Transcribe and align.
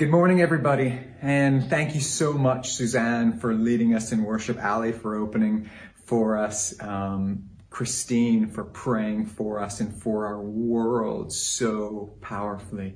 Good 0.00 0.08
morning, 0.08 0.40
everybody, 0.40 0.98
and 1.20 1.68
thank 1.68 1.94
you 1.94 2.00
so 2.00 2.32
much, 2.32 2.70
Suzanne, 2.70 3.38
for 3.38 3.52
leading 3.52 3.94
us 3.94 4.12
in 4.12 4.24
worship, 4.24 4.58
Ali 4.64 4.92
for 4.92 5.14
opening 5.14 5.68
for 6.06 6.38
us, 6.38 6.72
um, 6.80 7.50
Christine 7.68 8.46
for 8.46 8.64
praying 8.64 9.26
for 9.26 9.60
us 9.60 9.80
and 9.80 9.94
for 9.94 10.24
our 10.24 10.40
world 10.40 11.34
so 11.34 12.16
powerfully. 12.22 12.94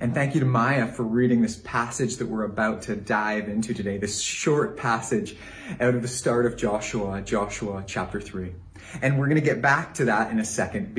And 0.00 0.12
thank 0.12 0.34
you 0.34 0.40
to 0.40 0.46
Maya 0.46 0.86
for 0.86 1.02
reading 1.02 1.40
this 1.40 1.56
passage 1.56 2.16
that 2.16 2.26
we're 2.26 2.44
about 2.44 2.82
to 2.82 2.94
dive 2.94 3.48
into 3.48 3.72
today, 3.72 3.96
this 3.96 4.20
short 4.20 4.76
passage 4.76 5.34
out 5.80 5.94
of 5.94 6.02
the 6.02 6.08
start 6.08 6.44
of 6.44 6.58
Joshua, 6.58 7.22
Joshua 7.22 7.84
chapter 7.86 8.20
3. 8.20 8.52
And 9.00 9.18
we're 9.18 9.28
going 9.28 9.40
to 9.40 9.46
get 9.46 9.62
back 9.62 9.94
to 9.94 10.04
that 10.04 10.30
in 10.30 10.38
a 10.40 10.44
second 10.44 10.94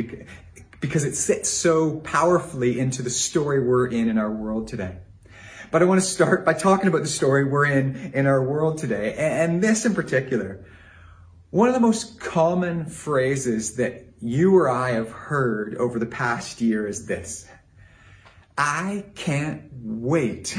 because 0.82 1.04
it 1.04 1.14
sits 1.14 1.52
so 1.52 2.00
powerfully 2.00 2.80
into 2.80 3.04
the 3.04 3.12
story 3.12 3.64
we're 3.64 3.86
in 3.86 4.10
in 4.10 4.18
our 4.18 4.32
world 4.32 4.68
today. 4.68 4.98
But 5.72 5.84
I 5.84 5.86
want 5.86 6.02
to 6.02 6.08
start 6.08 6.46
by 6.46 6.54
talking 6.54 6.88
about 6.88 7.02
the 7.02 7.08
story 7.08 7.44
we're 7.44 7.66
in 7.66 8.12
in 8.16 8.26
our 8.26 8.44
world 8.44 8.80
today, 8.80 9.14
and 9.16 9.62
this 9.62 9.86
in 9.86 9.94
particular. 9.94 10.66
One 11.52 11.68
of 11.68 11.76
the 11.76 11.80
most 11.80 12.20
common 12.20 12.86
phrases 12.86 13.76
that 13.76 14.14
you 14.20 14.56
or 14.56 14.68
I 14.68 14.92
have 14.92 15.12
heard 15.12 15.76
over 15.76 16.00
the 16.00 16.08
past 16.08 16.60
year 16.60 16.88
is 16.88 17.06
this. 17.06 17.48
I 18.58 19.06
can't 19.14 19.70
wait 19.72 20.58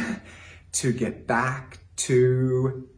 to 0.73 0.93
get 0.93 1.27
back 1.27 1.79
to 1.97 2.89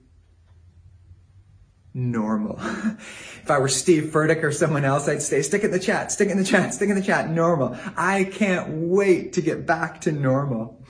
normal. 1.95 2.59
if 2.61 3.51
I 3.51 3.59
were 3.59 3.69
Steve 3.69 4.05
Furtick 4.13 4.43
or 4.43 4.53
someone 4.53 4.85
else, 4.85 5.09
I'd 5.09 5.23
say, 5.23 5.41
stick 5.41 5.65
in 5.65 5.71
the 5.71 5.79
chat, 5.79 6.13
stick 6.13 6.29
in 6.29 6.37
the 6.37 6.45
chat, 6.45 6.75
stick 6.75 6.91
in 6.91 6.95
the 6.95 7.03
chat, 7.03 7.31
normal. 7.31 7.77
I 7.97 8.25
can't 8.25 8.69
wait 8.71 9.35
to 9.35 9.41
get 9.41 9.67
back 9.67 10.03
to 10.03 10.13
normal. 10.13 10.85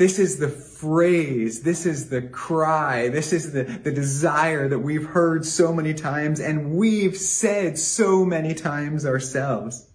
This 0.00 0.18
is 0.18 0.38
the 0.38 0.48
phrase, 0.48 1.60
this 1.60 1.84
is 1.84 2.08
the 2.08 2.22
cry, 2.22 3.10
this 3.10 3.34
is 3.34 3.52
the, 3.52 3.64
the 3.64 3.92
desire 3.92 4.66
that 4.66 4.78
we've 4.78 5.04
heard 5.04 5.44
so 5.44 5.74
many 5.74 5.92
times 5.92 6.40
and 6.40 6.70
we've 6.70 7.18
said 7.18 7.78
so 7.78 8.24
many 8.24 8.54
times 8.54 9.04
ourselves. 9.04 9.86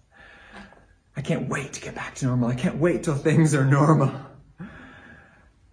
I 1.16 1.22
can't 1.22 1.48
wait 1.48 1.72
to 1.72 1.80
get 1.80 1.96
back 1.96 2.14
to 2.14 2.26
normal. 2.26 2.48
I 2.48 2.54
can't 2.54 2.76
wait 2.76 3.02
till 3.02 3.16
things 3.16 3.52
are 3.52 3.64
normal. 3.64 4.12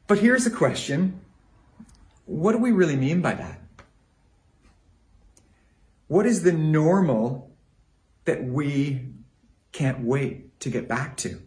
But 0.07 0.17
here's 0.17 0.47
a 0.47 0.49
question. 0.49 1.21
What 2.25 2.53
do 2.53 2.57
we 2.57 2.71
really 2.71 2.95
mean 2.95 3.21
by 3.21 3.35
that? 3.35 3.61
What 6.07 6.25
is 6.25 6.41
the 6.41 6.53
normal 6.53 7.51
that 8.25 8.43
we 8.43 9.09
can't 9.71 10.03
wait 10.03 10.59
to 10.61 10.71
get 10.71 10.87
back 10.87 11.17
to? 11.17 11.39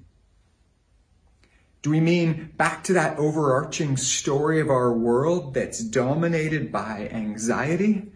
Do 1.86 1.90
we 1.90 2.00
mean 2.00 2.50
back 2.56 2.82
to 2.84 2.94
that 2.94 3.16
overarching 3.16 3.96
story 3.96 4.60
of 4.60 4.70
our 4.70 4.92
world 4.92 5.54
that's 5.54 5.78
dominated 5.78 6.72
by 6.72 7.08
anxiety 7.12 8.10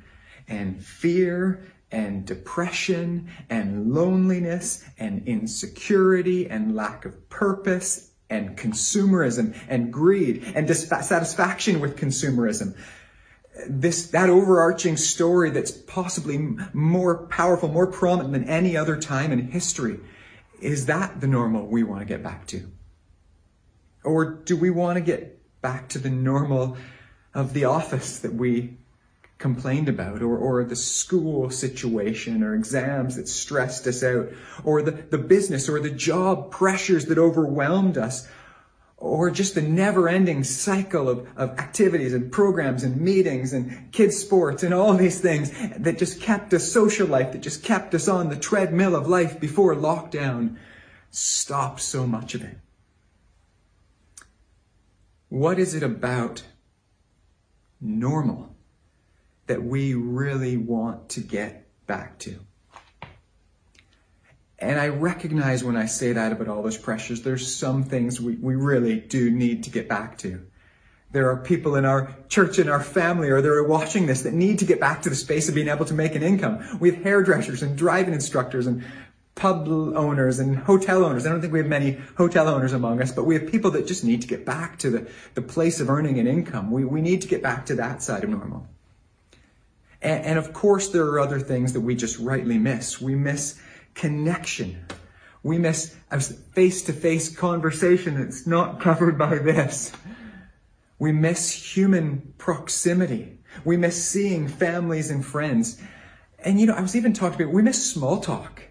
and 0.48 0.84
fear 0.84 1.64
and 1.92 2.26
depression 2.26 3.30
and 3.48 3.94
loneliness 3.94 4.84
and 4.98 5.28
insecurity 5.28 6.50
and 6.50 6.74
lack 6.74 7.04
of 7.04 7.28
purpose 7.28 8.10
and 8.28 8.56
consumerism 8.56 9.56
and 9.68 9.92
greed 9.92 10.50
and 10.56 10.66
dissatisfaction 10.66 11.78
with 11.78 11.96
consumerism? 11.96 12.76
This, 13.68 14.08
that 14.08 14.30
overarching 14.30 14.96
story 14.96 15.50
that's 15.50 15.70
possibly 15.70 16.38
more 16.72 17.28
powerful, 17.28 17.68
more 17.68 17.86
prominent 17.86 18.32
than 18.32 18.48
any 18.48 18.76
other 18.76 18.96
time 18.96 19.30
in 19.30 19.52
history. 19.52 20.00
Is 20.60 20.86
that 20.86 21.20
the 21.20 21.28
normal 21.28 21.68
we 21.68 21.84
want 21.84 22.00
to 22.00 22.04
get 22.04 22.24
back 22.24 22.48
to? 22.48 22.68
Or 24.04 24.24
do 24.24 24.56
we 24.56 24.70
want 24.70 24.96
to 24.96 25.00
get 25.00 25.38
back 25.60 25.88
to 25.90 25.98
the 25.98 26.10
normal 26.10 26.76
of 27.34 27.52
the 27.52 27.64
office 27.66 28.20
that 28.20 28.34
we 28.34 28.76
complained 29.38 29.88
about, 29.88 30.22
or, 30.22 30.36
or 30.36 30.64
the 30.64 30.76
school 30.76 31.50
situation, 31.50 32.42
or 32.42 32.54
exams 32.54 33.16
that 33.16 33.26
stressed 33.26 33.86
us 33.86 34.02
out, 34.02 34.28
or 34.64 34.82
the, 34.82 34.90
the 34.90 35.18
business 35.18 35.68
or 35.68 35.80
the 35.80 35.90
job 35.90 36.50
pressures 36.50 37.06
that 37.06 37.18
overwhelmed 37.18 37.96
us, 37.96 38.28
or 38.98 39.30
just 39.30 39.54
the 39.54 39.62
never 39.62 40.08
ending 40.10 40.44
cycle 40.44 41.08
of, 41.08 41.26
of 41.36 41.58
activities 41.58 42.12
and 42.12 42.30
programs 42.30 42.82
and 42.84 43.00
meetings 43.00 43.54
and 43.54 43.90
kids' 43.92 44.18
sports 44.18 44.62
and 44.62 44.74
all 44.74 44.92
these 44.92 45.20
things 45.20 45.50
that 45.78 45.96
just 45.96 46.20
kept 46.20 46.52
us 46.52 46.70
social 46.70 47.06
life, 47.06 47.32
that 47.32 47.40
just 47.40 47.64
kept 47.64 47.94
us 47.94 48.08
on 48.08 48.28
the 48.28 48.36
treadmill 48.36 48.94
of 48.94 49.08
life 49.08 49.40
before 49.40 49.74
lockdown 49.74 50.56
stopped 51.10 51.80
so 51.80 52.06
much 52.06 52.34
of 52.34 52.44
it. 52.44 52.58
What 55.30 55.60
is 55.60 55.76
it 55.76 55.84
about 55.84 56.42
normal 57.80 58.52
that 59.46 59.62
we 59.62 59.94
really 59.94 60.56
want 60.56 61.10
to 61.10 61.20
get 61.20 61.68
back 61.86 62.18
to? 62.20 62.40
And 64.58 64.78
I 64.78 64.88
recognize 64.88 65.62
when 65.62 65.76
I 65.76 65.86
say 65.86 66.12
that 66.12 66.32
about 66.32 66.48
all 66.48 66.64
those 66.64 66.76
pressures, 66.76 67.22
there's 67.22 67.54
some 67.54 67.84
things 67.84 68.20
we, 68.20 68.34
we 68.34 68.56
really 68.56 69.00
do 69.00 69.30
need 69.30 69.64
to 69.64 69.70
get 69.70 69.88
back 69.88 70.18
to. 70.18 70.44
There 71.12 71.30
are 71.30 71.36
people 71.36 71.76
in 71.76 71.84
our 71.84 72.14
church 72.28 72.58
and 72.58 72.68
our 72.68 72.82
family 72.82 73.30
or 73.30 73.40
they're 73.40 73.62
watching 73.62 74.06
this 74.06 74.22
that 74.22 74.34
need 74.34 74.58
to 74.60 74.64
get 74.64 74.80
back 74.80 75.02
to 75.02 75.10
the 75.10 75.16
space 75.16 75.48
of 75.48 75.54
being 75.54 75.68
able 75.68 75.86
to 75.86 75.94
make 75.94 76.16
an 76.16 76.24
income. 76.24 76.78
We 76.80 76.90
have 76.90 77.02
hairdressers 77.02 77.62
and 77.62 77.78
driving 77.78 78.14
instructors 78.14 78.66
and 78.66 78.84
pub 79.40 79.66
owners 79.68 80.38
and 80.38 80.54
hotel 80.54 81.02
owners. 81.02 81.24
I 81.24 81.30
don't 81.30 81.40
think 81.40 81.54
we 81.54 81.60
have 81.60 81.68
many 81.68 81.98
hotel 82.18 82.46
owners 82.46 82.74
among 82.74 83.00
us, 83.00 83.10
but 83.10 83.24
we 83.24 83.34
have 83.36 83.50
people 83.50 83.70
that 83.70 83.86
just 83.86 84.04
need 84.04 84.20
to 84.20 84.28
get 84.28 84.44
back 84.44 84.78
to 84.80 84.90
the, 84.90 85.10
the 85.32 85.40
place 85.40 85.80
of 85.80 85.88
earning 85.88 86.18
an 86.18 86.26
income. 86.26 86.70
We, 86.70 86.84
we 86.84 87.00
need 87.00 87.22
to 87.22 87.28
get 87.28 87.42
back 87.42 87.64
to 87.66 87.76
that 87.76 88.02
side 88.02 88.22
of 88.22 88.28
normal. 88.28 88.66
And, 90.02 90.26
and 90.26 90.38
of 90.38 90.52
course, 90.52 90.90
there 90.90 91.06
are 91.06 91.18
other 91.18 91.40
things 91.40 91.72
that 91.72 91.80
we 91.80 91.94
just 91.94 92.18
rightly 92.18 92.58
miss. 92.58 93.00
We 93.00 93.14
miss 93.14 93.58
connection. 93.94 94.84
We 95.42 95.56
miss 95.56 95.96
a 96.10 96.20
face-to-face 96.20 97.34
conversation 97.34 98.20
that's 98.20 98.46
not 98.46 98.80
covered 98.82 99.16
by 99.16 99.38
this. 99.38 99.90
We 100.98 101.12
miss 101.12 101.50
human 101.50 102.34
proximity. 102.36 103.38
We 103.64 103.78
miss 103.78 104.04
seeing 104.06 104.48
families 104.48 105.10
and 105.10 105.24
friends. 105.24 105.80
And 106.40 106.60
you 106.60 106.66
know, 106.66 106.74
I 106.74 106.82
was 106.82 106.94
even 106.94 107.14
talking 107.14 107.40
about, 107.40 107.54
we 107.54 107.62
miss 107.62 107.90
small 107.90 108.20
talk. 108.20 108.64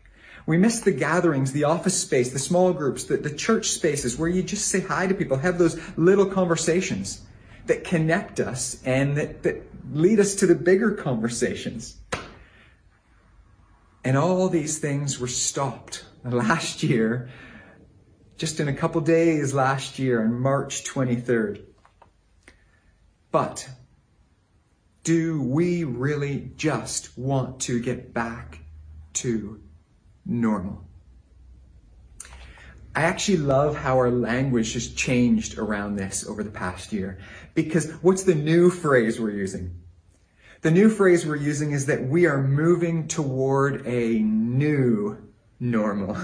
We 0.46 0.58
miss 0.58 0.82
the 0.82 0.92
gatherings, 0.92 1.52
the 1.52 1.66
office 1.66 2.00
space, 2.00 2.32
the 2.32 2.40
small 2.40 2.74
groups, 2.74 3.04
the, 3.06 3.18
the 3.18 3.34
church 3.34 3.70
spaces 3.70 4.18
where 4.18 4.30
you 4.30 4.44
just 4.44 4.68
say 4.68 4.80
hi 4.80 5.08
to 5.08 5.14
people, 5.14 5.38
have 5.38 5.58
those 5.58 5.80
little 5.98 6.26
conversations 6.26 7.22
that 7.68 7.84
connect 7.84 8.40
us 8.40 8.82
and 8.84 9.18
that, 9.18 9.44
that 9.44 9.64
lead 9.94 10.20
us 10.20 10.36
to 10.36 10.48
the 10.48 10.56
bigger 10.56 10.92
conversations. 10.92 11.98
And 14.04 14.18
all 14.18 14.50
these 14.50 14.80
things 14.80 15.20
were 15.20 15.28
stopped 15.28 16.06
last 16.24 16.84
year, 16.84 17.30
just 18.38 18.60
in 18.60 18.68
a 18.68 18.74
couple 18.74 19.02
days 19.02 19.54
last 19.54 20.00
year 20.00 20.24
on 20.24 20.40
March 20.40 20.84
23rd. 20.84 21.64
But 23.32 23.70
do 25.04 25.42
we 25.42 25.84
really 25.84 26.52
just 26.56 27.18
want 27.18 27.62
to 27.62 27.80
get 27.80 28.14
back 28.14 28.60
to 29.14 29.62
normal. 30.30 30.84
I 32.96 33.04
actually 33.04 33.38
love 33.38 33.76
how 33.76 33.98
our 33.98 34.12
language 34.12 34.74
has 34.74 34.94
changed 34.94 35.58
around 35.58 35.96
this 35.96 36.28
over 36.28 36.44
the 36.44 36.52
past 36.52 36.92
year 36.92 37.20
because 37.54 37.92
what's 38.02 38.24
the 38.24 38.36
new 38.36 38.70
phrase 38.70 39.20
we're 39.20 39.32
using? 39.32 39.76
The 40.62 40.72
new 40.72 40.90
phrase 40.90 41.26
we're 41.26 41.38
using 41.38 41.72
is 41.72 41.86
that 41.86 42.04
we 42.04 42.26
are 42.26 42.42
moving 42.42 43.08
toward 43.08 43.86
a 43.88 44.20
new 44.20 45.18
normal. 45.60 46.18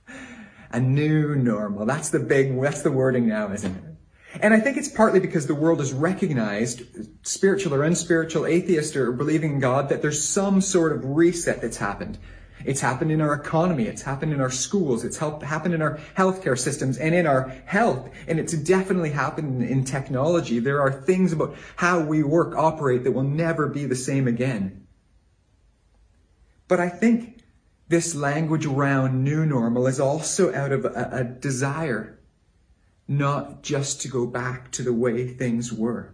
a 0.70 0.80
new 0.80 1.34
normal. 1.34 1.84
That's 1.84 2.10
the 2.10 2.20
big, 2.20 2.58
that's 2.60 2.82
the 2.82 2.92
wording 2.92 3.28
now, 3.28 3.52
isn't 3.52 3.76
it? 3.76 4.40
And 4.40 4.54
I 4.54 4.60
think 4.60 4.76
it's 4.76 4.88
partly 4.88 5.20
because 5.20 5.46
the 5.46 5.54
world 5.54 5.80
has 5.80 5.92
recognized, 5.92 6.82
spiritual 7.26 7.74
or 7.74 7.84
unspiritual, 7.84 8.46
atheist 8.46 8.96
or 8.96 9.12
believing 9.12 9.54
in 9.54 9.60
God, 9.60 9.88
that 9.88 10.02
there's 10.02 10.26
some 10.26 10.60
sort 10.60 10.92
of 10.92 11.04
reset 11.04 11.60
that's 11.60 11.78
happened. 11.78 12.18
It's 12.66 12.80
happened 12.80 13.12
in 13.12 13.20
our 13.20 13.32
economy. 13.32 13.84
It's 13.84 14.02
happened 14.02 14.32
in 14.32 14.40
our 14.40 14.50
schools. 14.50 15.04
It's 15.04 15.16
helped, 15.16 15.42
happened 15.42 15.74
in 15.74 15.82
our 15.82 15.98
healthcare 16.16 16.58
systems 16.58 16.98
and 16.98 17.14
in 17.14 17.26
our 17.26 17.48
health. 17.64 18.10
And 18.26 18.40
it's 18.40 18.52
definitely 18.52 19.10
happened 19.10 19.62
in 19.62 19.84
technology. 19.84 20.58
There 20.58 20.80
are 20.80 20.92
things 20.92 21.32
about 21.32 21.56
how 21.76 22.00
we 22.00 22.22
work, 22.22 22.56
operate 22.56 23.04
that 23.04 23.12
will 23.12 23.22
never 23.22 23.68
be 23.68 23.86
the 23.86 23.94
same 23.94 24.26
again. 24.26 24.86
But 26.68 26.80
I 26.80 26.88
think 26.88 27.38
this 27.88 28.14
language 28.14 28.66
around 28.66 29.22
new 29.22 29.46
normal 29.46 29.86
is 29.86 30.00
also 30.00 30.52
out 30.52 30.72
of 30.72 30.84
a, 30.84 31.08
a 31.12 31.24
desire 31.24 32.18
not 33.08 33.62
just 33.62 34.02
to 34.02 34.08
go 34.08 34.26
back 34.26 34.72
to 34.72 34.82
the 34.82 34.92
way 34.92 35.28
things 35.28 35.72
were. 35.72 36.12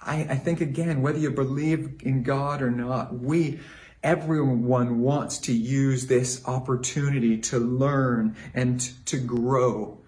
I, 0.00 0.26
I 0.30 0.36
think 0.36 0.60
again, 0.60 1.02
whether 1.02 1.18
you 1.18 1.30
believe 1.30 2.00
in 2.02 2.22
God 2.22 2.62
or 2.62 2.70
not, 2.70 3.18
we 3.18 3.60
everyone 4.06 5.00
wants 5.00 5.38
to 5.38 5.52
use 5.52 6.06
this 6.06 6.40
opportunity 6.46 7.38
to 7.38 7.58
learn 7.58 8.36
and 8.54 8.80
to 9.04 9.18
grow 9.18 9.98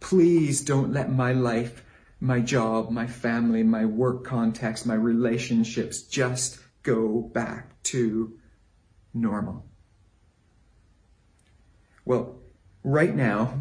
Please 0.00 0.62
don't 0.62 0.92
let 0.92 1.12
my 1.12 1.32
life, 1.32 1.84
my 2.20 2.40
job, 2.40 2.90
my 2.90 3.06
family, 3.06 3.62
my 3.62 3.84
work 3.84 4.24
context, 4.24 4.86
my 4.86 4.94
relationships 4.94 6.02
just 6.02 6.58
go 6.82 7.20
back 7.20 7.80
to 7.82 8.38
normal. 9.12 9.66
Well, 12.04 12.38
right 12.82 13.14
now, 13.14 13.54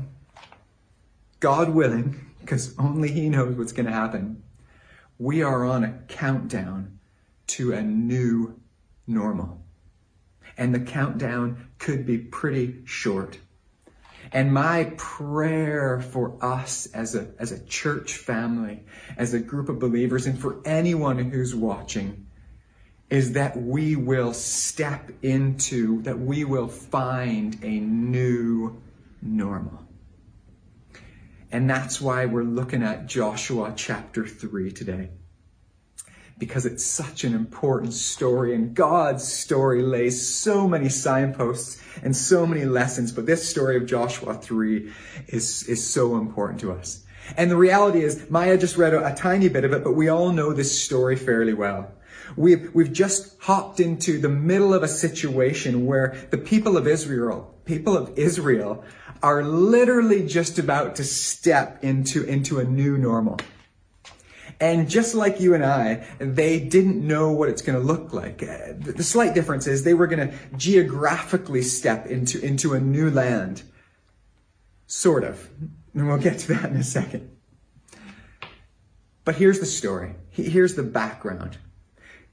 God 1.42 1.70
willing, 1.70 2.26
because 2.40 2.74
only 2.80 3.12
He 3.12 3.30
knows 3.30 3.56
what's 3.56 3.74
going 3.74 3.86
to 3.86 3.92
happen, 3.92 4.44
we 5.18 5.44
are 5.44 5.66
on 5.66 5.84
a 5.84 6.00
countdown 6.08 7.00
to 7.48 7.74
a 7.74 7.82
new 7.82 8.60
normal. 9.06 9.59
And 10.60 10.76
the 10.76 10.82
countdown 10.82 11.70
could 11.78 12.06
be 12.06 12.18
pretty 12.18 12.82
short. 12.84 13.40
And 14.34 14.54
my 14.54 14.92
prayer 14.98 16.02
for 16.02 16.38
us 16.44 16.86
as 16.88 17.16
a, 17.16 17.30
as 17.40 17.54
a 17.54 17.64
church 17.64 18.16
family, 18.16 18.84
as 19.18 19.34
a 19.34 19.40
group 19.40 19.70
of 19.70 19.80
believers, 19.80 20.28
and 20.28 20.38
for 20.38 20.62
anyone 20.66 21.18
who's 21.32 21.56
watching, 21.56 22.28
is 23.10 23.32
that 23.32 23.56
we 23.56 23.96
will 23.96 24.34
step 24.34 25.10
into, 25.22 26.02
that 26.02 26.20
we 26.20 26.44
will 26.44 26.68
find 26.68 27.58
a 27.64 27.80
new 27.80 28.82
normal. 29.22 29.88
And 31.54 31.70
that's 31.70 32.02
why 32.02 32.26
we're 32.26 32.44
looking 32.44 32.84
at 32.84 33.08
Joshua 33.08 33.72
chapter 33.78 34.28
3 34.28 34.74
today 34.74 35.10
because 36.40 36.66
it's 36.66 36.86
such 36.86 37.26
an 37.26 37.36
important 37.36 37.94
story 37.94 38.56
and 38.56 38.74
God's 38.74 39.28
story 39.28 39.84
lays 39.84 40.28
so 40.28 40.68
many 40.68 40.90
signposts 40.90 41.82
and 42.02 42.16
so 42.16 42.48
many 42.48 42.66
lessons. 42.66 43.12
But 43.12 43.26
this 43.26 43.48
story 43.48 43.76
of 43.76 43.86
Joshua 43.86 44.34
3 44.34 44.92
is, 45.28 45.64
is 45.64 45.88
so 45.88 46.16
important 46.16 46.62
to 46.62 46.72
us. 46.72 47.04
And 47.38 47.52
the 47.52 47.58
reality 47.58 48.02
is, 48.02 48.30
Maya 48.30 48.58
just 48.58 48.78
read 48.78 48.94
a, 48.94 49.06
a 49.06 49.14
tiny 49.14 49.50
bit 49.50 49.66
of 49.66 49.74
it, 49.74 49.84
but 49.84 49.94
we 49.94 50.08
all 50.08 50.32
know 50.32 50.54
this 50.54 50.82
story 50.82 51.16
fairly 51.16 51.54
well. 51.54 51.92
We've, 52.36 52.74
we've 52.74 52.94
just 52.94 53.36
hopped 53.42 53.80
into 53.80 54.20
the 54.20 54.30
middle 54.30 54.74
of 54.74 54.82
a 54.82 54.88
situation 54.88 55.86
where 55.86 56.16
the 56.32 56.38
people 56.38 56.78
of 56.78 56.88
Israel, 56.88 57.54
people 57.66 57.98
of 57.98 58.18
Israel 58.18 58.84
are 59.22 59.44
literally 59.44 60.26
just 60.26 60.58
about 60.58 60.96
to 60.96 61.04
step 61.04 61.84
into, 61.84 62.24
into 62.24 62.60
a 62.60 62.64
new 62.64 62.98
normal. 62.98 63.40
And 64.62 64.90
just 64.90 65.16
like 65.16 65.40
you 65.40 65.54
and 65.54 65.64
I, 65.64 66.06
they 66.20 66.60
didn't 66.60 67.06
know 67.06 67.32
what 67.32 67.48
it's 67.48 67.62
going 67.62 67.80
to 67.80 67.86
look 67.86 68.12
like. 68.12 68.44
Uh, 68.44 68.74
the 68.78 69.04
slight 69.04 69.34
difference 69.34 69.68
is 69.68 69.84
they 69.84 69.94
were 69.94 70.08
going 70.08 70.30
to 70.30 70.36
geographically 70.58 71.62
step 71.62 72.08
into, 72.08 72.44
into 72.44 72.74
a 72.74 72.80
new 72.80 73.10
land. 73.10 73.64
Sort 74.88 75.24
of. 75.24 75.50
And 75.94 76.08
we'll 76.08 76.18
get 76.18 76.40
to 76.40 76.54
that 76.56 76.72
in 76.72 76.78
a 76.78 76.84
second. 76.84 77.30
But 79.24 79.36
here's 79.36 79.60
the 79.60 79.66
story. 79.66 80.16
Here's 80.32 80.76
the 80.76 80.84
background. 80.84 81.58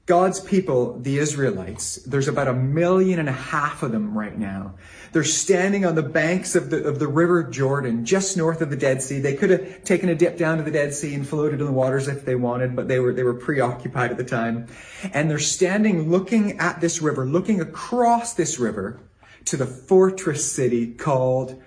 God's 0.07 0.39
people, 0.39 0.97
the 0.99 1.17
Israelites, 1.17 1.97
there's 1.97 2.29
about 2.29 2.47
a 2.47 2.53
million 2.53 3.19
and 3.19 3.27
a 3.27 3.33
half 3.33 3.83
of 3.83 3.91
them 3.91 4.17
right 4.17 4.37
now. 4.37 4.75
They're 5.11 5.25
standing 5.25 5.85
on 5.85 5.95
the 5.95 6.01
banks 6.01 6.55
of 6.55 6.69
the, 6.69 6.85
of 6.85 6.97
the 6.97 7.09
river 7.09 7.43
Jordan, 7.43 8.05
just 8.05 8.37
north 8.37 8.61
of 8.61 8.69
the 8.69 8.77
Dead 8.77 9.01
Sea. 9.01 9.19
They 9.19 9.35
could 9.35 9.49
have 9.49 9.83
taken 9.83 10.07
a 10.07 10.15
dip 10.15 10.37
down 10.37 10.59
to 10.59 10.63
the 10.63 10.71
Dead 10.71 10.93
Sea 10.93 11.13
and 11.13 11.27
floated 11.27 11.59
in 11.59 11.65
the 11.65 11.73
waters 11.73 12.07
if 12.07 12.23
they 12.23 12.35
wanted, 12.35 12.73
but 12.73 12.87
they 12.87 12.99
were, 12.99 13.11
they 13.11 13.23
were 13.23 13.33
preoccupied 13.33 14.11
at 14.11 14.15
the 14.15 14.23
time. 14.23 14.67
And 15.13 15.29
they're 15.29 15.39
standing 15.39 16.09
looking 16.09 16.57
at 16.57 16.79
this 16.79 17.01
river, 17.01 17.25
looking 17.25 17.59
across 17.59 18.33
this 18.33 18.59
river 18.59 19.01
to 19.43 19.57
the 19.57 19.65
fortress 19.65 20.49
city 20.49 20.93
called 20.93 21.61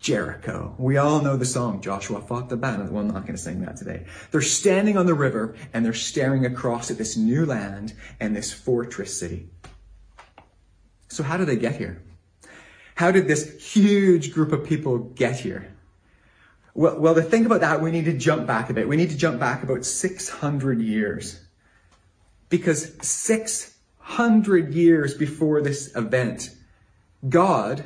Jericho. 0.00 0.74
We 0.78 0.96
all 0.96 1.20
know 1.20 1.36
the 1.36 1.44
song, 1.44 1.80
Joshua 1.80 2.20
fought 2.20 2.48
the 2.48 2.56
battle. 2.56 2.86
Well, 2.86 3.02
I'm 3.02 3.08
not 3.08 3.22
going 3.22 3.34
to 3.34 3.42
sing 3.42 3.60
that 3.62 3.76
today. 3.76 4.06
They're 4.30 4.40
standing 4.40 4.96
on 4.96 5.06
the 5.06 5.14
river 5.14 5.56
and 5.72 5.84
they're 5.84 5.92
staring 5.92 6.46
across 6.46 6.90
at 6.90 6.98
this 6.98 7.16
new 7.16 7.44
land 7.44 7.94
and 8.20 8.36
this 8.36 8.52
fortress 8.52 9.18
city. 9.18 9.48
So 11.08 11.22
how 11.22 11.36
did 11.36 11.48
they 11.48 11.56
get 11.56 11.76
here? 11.76 12.02
How 12.94 13.10
did 13.10 13.26
this 13.26 13.74
huge 13.74 14.32
group 14.32 14.52
of 14.52 14.64
people 14.64 14.98
get 14.98 15.40
here? 15.40 15.74
Well, 16.74 17.00
well, 17.00 17.14
to 17.14 17.22
think 17.22 17.46
about 17.46 17.60
that, 17.62 17.80
we 17.80 17.90
need 17.90 18.04
to 18.04 18.16
jump 18.16 18.46
back 18.46 18.70
a 18.70 18.74
bit. 18.74 18.88
We 18.88 18.96
need 18.96 19.10
to 19.10 19.16
jump 19.16 19.40
back 19.40 19.62
about 19.64 19.84
600 19.84 20.80
years. 20.80 21.40
Because 22.50 22.96
600 23.02 24.74
years 24.74 25.14
before 25.14 25.60
this 25.60 25.94
event, 25.96 26.54
God 27.28 27.84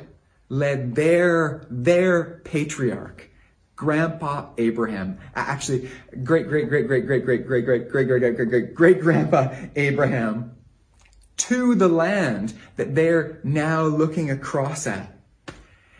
led 0.49 0.95
their, 0.95 1.65
their 1.69 2.41
patriarch, 2.43 3.29
Grandpa 3.75 4.49
Abraham, 4.57 5.17
actually 5.35 5.89
great, 6.23 6.47
great, 6.47 6.69
great, 6.69 6.87
great, 6.87 7.05
great, 7.05 7.25
great, 7.25 7.45
great, 7.45 7.65
great, 7.65 7.89
great, 7.89 8.07
great, 8.07 8.19
great, 8.19 8.35
great, 8.35 8.49
great, 8.49 8.75
great 8.75 9.01
grandpa 9.01 9.53
Abraham 9.75 10.55
to 11.37 11.75
the 11.75 11.87
land 11.87 12.53
that 12.75 12.95
they're 12.95 13.39
now 13.43 13.83
looking 13.83 14.29
across 14.29 14.85
at. 14.87 15.09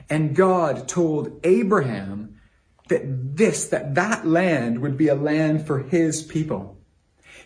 And 0.10 0.36
God 0.36 0.88
told 0.88 1.40
Abraham 1.44 2.40
that 2.90 3.36
this, 3.36 3.68
that 3.68 3.96
that 3.96 4.28
land 4.28 4.80
would 4.80 4.98
be 4.98 5.08
a 5.08 5.16
land 5.16 5.66
for 5.66 5.80
his 5.80 6.22
people. 6.22 6.78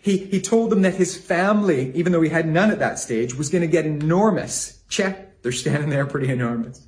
He, 0.02 0.18
he 0.18 0.40
told 0.40 0.70
them 0.70 0.82
that 0.82 0.94
his 0.94 1.16
family, 1.16 1.92
even 1.94 2.12
though 2.12 2.20
he 2.20 2.28
had 2.28 2.46
none 2.46 2.70
at 2.70 2.78
that 2.80 2.98
stage, 2.98 3.34
was 3.34 3.48
going 3.48 3.62
to 3.62 3.68
get 3.68 3.86
enormous. 3.86 4.82
Check. 4.88 5.42
They're 5.42 5.52
standing 5.52 5.88
there 5.88 6.06
pretty 6.06 6.28
enormous. 6.28 6.87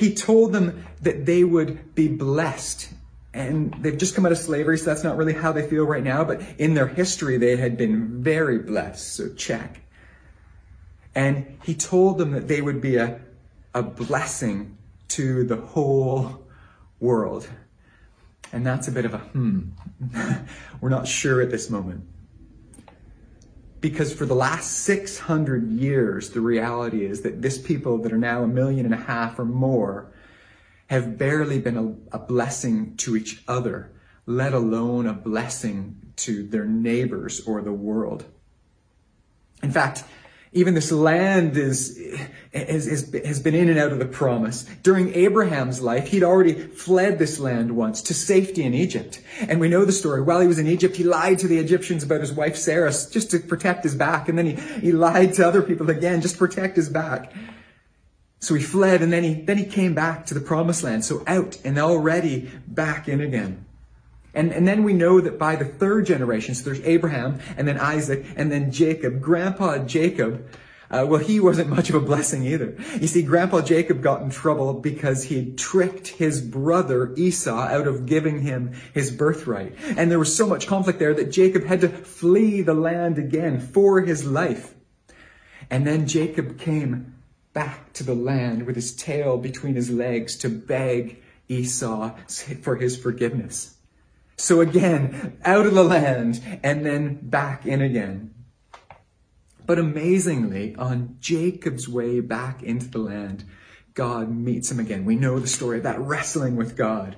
He 0.00 0.14
told 0.14 0.54
them 0.54 0.86
that 1.02 1.26
they 1.26 1.44
would 1.44 1.94
be 1.94 2.08
blessed. 2.08 2.88
And 3.34 3.74
they've 3.82 3.98
just 3.98 4.14
come 4.14 4.24
out 4.24 4.32
of 4.32 4.38
slavery, 4.38 4.78
so 4.78 4.86
that's 4.86 5.04
not 5.04 5.18
really 5.18 5.34
how 5.34 5.52
they 5.52 5.68
feel 5.68 5.84
right 5.84 6.02
now, 6.02 6.24
but 6.24 6.40
in 6.56 6.72
their 6.72 6.86
history, 6.86 7.36
they 7.36 7.56
had 7.56 7.76
been 7.76 8.22
very 8.22 8.58
blessed. 8.58 9.06
So 9.14 9.28
check. 9.34 9.82
And 11.14 11.58
he 11.64 11.74
told 11.74 12.16
them 12.16 12.30
that 12.30 12.48
they 12.48 12.62
would 12.62 12.80
be 12.80 12.96
a, 12.96 13.20
a 13.74 13.82
blessing 13.82 14.78
to 15.08 15.44
the 15.44 15.56
whole 15.56 16.46
world. 16.98 17.46
And 18.54 18.66
that's 18.66 18.88
a 18.88 18.92
bit 18.92 19.04
of 19.04 19.12
a 19.12 19.18
hmm. 19.18 19.68
We're 20.80 20.88
not 20.88 21.06
sure 21.06 21.42
at 21.42 21.50
this 21.50 21.68
moment. 21.68 22.06
Because 23.80 24.12
for 24.12 24.26
the 24.26 24.34
last 24.34 24.78
600 24.84 25.70
years, 25.70 26.30
the 26.30 26.40
reality 26.40 27.04
is 27.04 27.22
that 27.22 27.40
this 27.40 27.58
people 27.58 27.98
that 27.98 28.12
are 28.12 28.18
now 28.18 28.42
a 28.42 28.48
million 28.48 28.84
and 28.84 28.94
a 28.94 28.98
half 28.98 29.38
or 29.38 29.44
more 29.44 30.12
have 30.88 31.16
barely 31.16 31.58
been 31.58 31.76
a, 31.76 32.16
a 32.16 32.18
blessing 32.18 32.96
to 32.96 33.16
each 33.16 33.42
other, 33.48 33.92
let 34.26 34.52
alone 34.52 35.06
a 35.06 35.12
blessing 35.12 36.12
to 36.16 36.42
their 36.42 36.66
neighbors 36.66 37.40
or 37.46 37.62
the 37.62 37.72
world. 37.72 38.24
In 39.62 39.70
fact, 39.70 40.04
even 40.52 40.74
this 40.74 40.90
land 40.90 41.56
is, 41.56 41.96
is, 42.52 42.88
is, 42.88 43.24
has 43.24 43.38
been 43.38 43.54
in 43.54 43.68
and 43.68 43.78
out 43.78 43.92
of 43.92 44.00
the 44.00 44.04
promise. 44.04 44.64
During 44.82 45.14
Abraham's 45.14 45.80
life, 45.80 46.08
he'd 46.08 46.24
already 46.24 46.54
fled 46.54 47.20
this 47.20 47.38
land 47.38 47.76
once 47.76 48.02
to 48.02 48.14
safety 48.14 48.64
in 48.64 48.74
Egypt. 48.74 49.20
And 49.48 49.60
we 49.60 49.68
know 49.68 49.84
the 49.84 49.92
story. 49.92 50.22
While 50.22 50.40
he 50.40 50.48
was 50.48 50.58
in 50.58 50.66
Egypt, 50.66 50.96
he 50.96 51.04
lied 51.04 51.38
to 51.40 51.48
the 51.48 51.58
Egyptians 51.58 52.02
about 52.02 52.20
his 52.20 52.32
wife 52.32 52.56
Sarah 52.56 52.90
just 52.90 53.30
to 53.30 53.38
protect 53.38 53.84
his 53.84 53.94
back. 53.94 54.28
And 54.28 54.36
then 54.36 54.46
he, 54.46 54.80
he 54.80 54.90
lied 54.90 55.34
to 55.34 55.46
other 55.46 55.62
people 55.62 55.88
again 55.88 56.20
just 56.20 56.34
to 56.34 56.38
protect 56.40 56.74
his 56.74 56.88
back. 56.88 57.32
So 58.40 58.54
he 58.54 58.62
fled 58.62 59.02
and 59.02 59.12
then 59.12 59.22
he, 59.22 59.34
then 59.34 59.58
he 59.58 59.66
came 59.66 59.94
back 59.94 60.26
to 60.26 60.34
the 60.34 60.40
promised 60.40 60.82
land. 60.82 61.04
So 61.04 61.22
out 61.28 61.58
and 61.64 61.78
already 61.78 62.50
back 62.66 63.06
in 63.06 63.20
again. 63.20 63.66
And, 64.34 64.52
and 64.52 64.66
then 64.66 64.84
we 64.84 64.92
know 64.92 65.20
that 65.20 65.38
by 65.38 65.56
the 65.56 65.64
third 65.64 66.06
generation, 66.06 66.54
so 66.54 66.64
there's 66.64 66.80
Abraham 66.82 67.40
and 67.56 67.66
then 67.66 67.78
Isaac 67.78 68.24
and 68.36 68.50
then 68.50 68.70
Jacob, 68.70 69.20
Grandpa 69.20 69.78
Jacob, 69.78 70.48
uh, 70.90 71.06
well, 71.08 71.20
he 71.20 71.38
wasn't 71.38 71.70
much 71.76 71.88
of 71.88 71.94
a 71.94 72.00
blessing 72.00 72.44
either. 72.44 72.76
You 73.00 73.06
see, 73.06 73.22
Grandpa 73.22 73.62
Jacob 73.62 74.02
got 74.02 74.22
in 74.22 74.30
trouble 74.30 74.74
because 74.74 75.24
he 75.24 75.36
had 75.36 75.58
tricked 75.58 76.08
his 76.08 76.40
brother 76.40 77.14
Esau 77.16 77.58
out 77.58 77.86
of 77.86 78.06
giving 78.06 78.40
him 78.42 78.72
his 78.92 79.10
birthright. 79.10 79.74
And 79.96 80.10
there 80.10 80.18
was 80.18 80.36
so 80.36 80.46
much 80.46 80.66
conflict 80.66 80.98
there 80.98 81.14
that 81.14 81.30
Jacob 81.30 81.64
had 81.64 81.80
to 81.82 81.88
flee 81.88 82.62
the 82.62 82.74
land 82.74 83.18
again 83.18 83.60
for 83.60 84.00
his 84.00 84.24
life. 84.24 84.74
And 85.70 85.86
then 85.86 86.08
Jacob 86.08 86.58
came 86.58 87.14
back 87.52 87.92
to 87.94 88.04
the 88.04 88.14
land 88.14 88.66
with 88.66 88.76
his 88.76 88.94
tail 88.94 89.36
between 89.36 89.74
his 89.74 89.90
legs 89.90 90.36
to 90.38 90.48
beg 90.48 91.22
Esau 91.48 92.16
for 92.62 92.76
his 92.76 92.96
forgiveness. 92.96 93.76
So 94.40 94.62
again, 94.62 95.38
out 95.44 95.66
of 95.66 95.74
the 95.74 95.84
land 95.84 96.40
and 96.62 96.84
then 96.84 97.16
back 97.16 97.66
in 97.66 97.82
again. 97.82 98.34
But 99.66 99.78
amazingly, 99.78 100.74
on 100.76 101.18
Jacob's 101.20 101.86
way 101.86 102.20
back 102.20 102.62
into 102.62 102.88
the 102.88 103.00
land, 103.00 103.44
God 103.92 104.34
meets 104.34 104.70
him 104.70 104.80
again. 104.80 105.04
We 105.04 105.14
know 105.14 105.38
the 105.38 105.46
story 105.46 105.76
of 105.76 105.82
that 105.84 106.00
wrestling 106.00 106.56
with 106.56 106.74
God. 106.74 107.16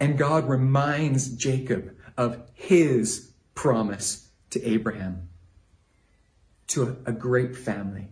And 0.00 0.16
God 0.16 0.48
reminds 0.48 1.28
Jacob 1.28 1.94
of 2.16 2.40
his 2.54 3.32
promise 3.54 4.30
to 4.50 4.64
Abraham, 4.64 5.28
to 6.68 6.96
a, 7.04 7.12
great 7.12 7.54
family, 7.54 8.08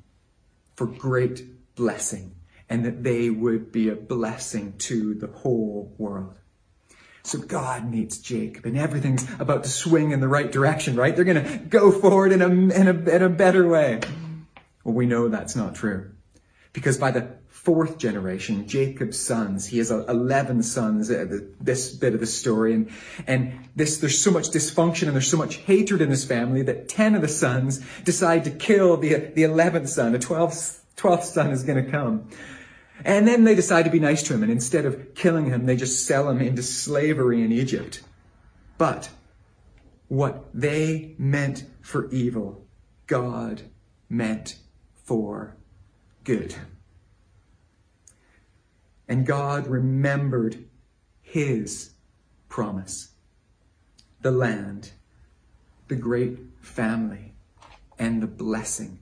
for 0.74 0.86
great 0.86 1.74
blessing 1.74 2.34
and 2.68 2.84
that 2.84 3.02
they 3.02 3.30
would 3.30 3.72
be 3.72 3.88
a 3.88 3.96
blessing 3.96 4.74
to 4.78 5.14
the 5.14 5.28
whole 5.28 5.94
world. 5.96 6.34
So 7.26 7.40
God 7.40 7.90
meets 7.90 8.18
Jacob 8.18 8.66
and 8.66 8.78
everything's 8.78 9.28
about 9.40 9.64
to 9.64 9.68
swing 9.68 10.12
in 10.12 10.21
the 10.21 10.28
right 10.28 10.50
direction, 10.50 10.95
right? 10.95 11.14
They're 11.14 11.25
going 11.25 11.45
to 11.45 11.59
go 11.59 11.90
forward 11.90 12.30
in 12.30 12.40
a, 12.40 12.47
in, 12.47 12.87
a, 12.87 13.16
in 13.16 13.23
a 13.23 13.28
better 13.28 13.66
way. 13.66 13.99
Well, 14.85 14.95
we 14.95 15.06
know 15.06 15.28
that's 15.28 15.56
not 15.56 15.75
true. 15.75 16.12
Because 16.73 16.99
by 16.99 17.11
the 17.11 17.26
fourth 17.49 17.99
generation, 17.99 18.68
Jacob's 18.68 19.18
sons, 19.18 19.66
he 19.66 19.78
has 19.78 19.90
11 19.90 20.62
sons, 20.62 21.11
uh, 21.11 21.40
this 21.61 21.92
bit 21.92 22.14
of 22.14 22.21
the 22.21 22.26
story, 22.26 22.75
and, 22.75 22.92
and 23.26 23.71
this, 23.75 23.99
there's 23.99 24.23
so 24.23 24.30
much 24.30 24.50
dysfunction 24.50 25.09
and 25.09 25.14
there's 25.14 25.28
so 25.28 25.37
much 25.37 25.56
hatred 25.56 26.02
in 26.02 26.11
this 26.11 26.25
family 26.25 26.62
that 26.62 26.88
10 26.88 27.16
of 27.16 27.23
the 27.23 27.28
sons 27.28 27.85
decide 28.04 28.45
to 28.45 28.52
kill 28.52 28.99
the, 28.99 29.14
the 29.14 29.42
11th 29.42 29.88
son. 29.88 30.12
The 30.12 30.21
12th, 30.21 30.78
12th 30.97 31.25
son 31.25 31.50
is 31.50 31.64
going 31.64 31.85
to 31.85 31.90
come. 31.90 32.28
And 33.04 33.28
then 33.28 33.44
they 33.44 33.54
decide 33.54 33.84
to 33.84 33.90
be 33.90 34.00
nice 34.00 34.22
to 34.24 34.34
him, 34.34 34.42
and 34.42 34.50
instead 34.50 34.86
of 34.86 35.14
killing 35.14 35.46
him, 35.46 35.66
they 35.66 35.76
just 35.76 36.06
sell 36.06 36.28
him 36.30 36.40
into 36.40 36.62
slavery 36.62 37.42
in 37.42 37.52
Egypt. 37.52 38.02
But 38.78 39.10
what 40.08 40.46
they 40.54 41.14
meant 41.18 41.64
for 41.82 42.10
evil, 42.10 42.66
God 43.06 43.62
meant 44.08 44.56
for 45.04 45.56
good. 46.24 46.54
And 49.08 49.26
God 49.26 49.66
remembered 49.66 50.64
his 51.22 51.90
promise 52.48 53.10
the 54.22 54.30
land, 54.30 54.90
the 55.88 55.94
great 55.94 56.38
family, 56.60 57.34
and 57.98 58.22
the 58.22 58.26
blessing. 58.26 58.98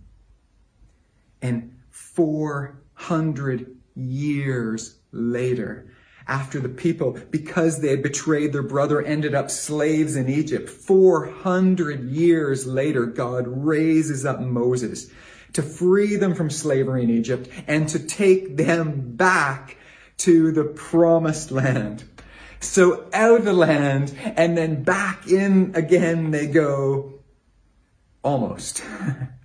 And 1.40 1.78
400 1.90 3.73
years 3.94 4.96
later, 5.12 5.90
after 6.26 6.58
the 6.58 6.68
people, 6.68 7.18
because 7.30 7.80
they 7.80 7.88
had 7.88 8.02
betrayed 8.02 8.52
their 8.52 8.62
brother, 8.62 9.02
ended 9.02 9.34
up 9.34 9.50
slaves 9.50 10.16
in 10.16 10.28
Egypt. 10.28 10.70
400 10.70 12.04
years 12.04 12.66
later, 12.66 13.06
God 13.06 13.44
raises 13.46 14.24
up 14.24 14.40
Moses 14.40 15.10
to 15.52 15.62
free 15.62 16.16
them 16.16 16.34
from 16.34 16.50
slavery 16.50 17.02
in 17.04 17.10
Egypt 17.10 17.48
and 17.66 17.88
to 17.90 17.98
take 17.98 18.56
them 18.56 19.16
back 19.16 19.76
to 20.18 20.52
the 20.52 20.64
promised 20.64 21.50
land. 21.50 22.04
So 22.60 23.08
out 23.12 23.40
of 23.40 23.44
the 23.44 23.52
land 23.52 24.16
and 24.36 24.56
then 24.56 24.82
back 24.82 25.28
in 25.28 25.72
again 25.74 26.30
they 26.30 26.46
go 26.46 27.20
almost. 28.22 28.82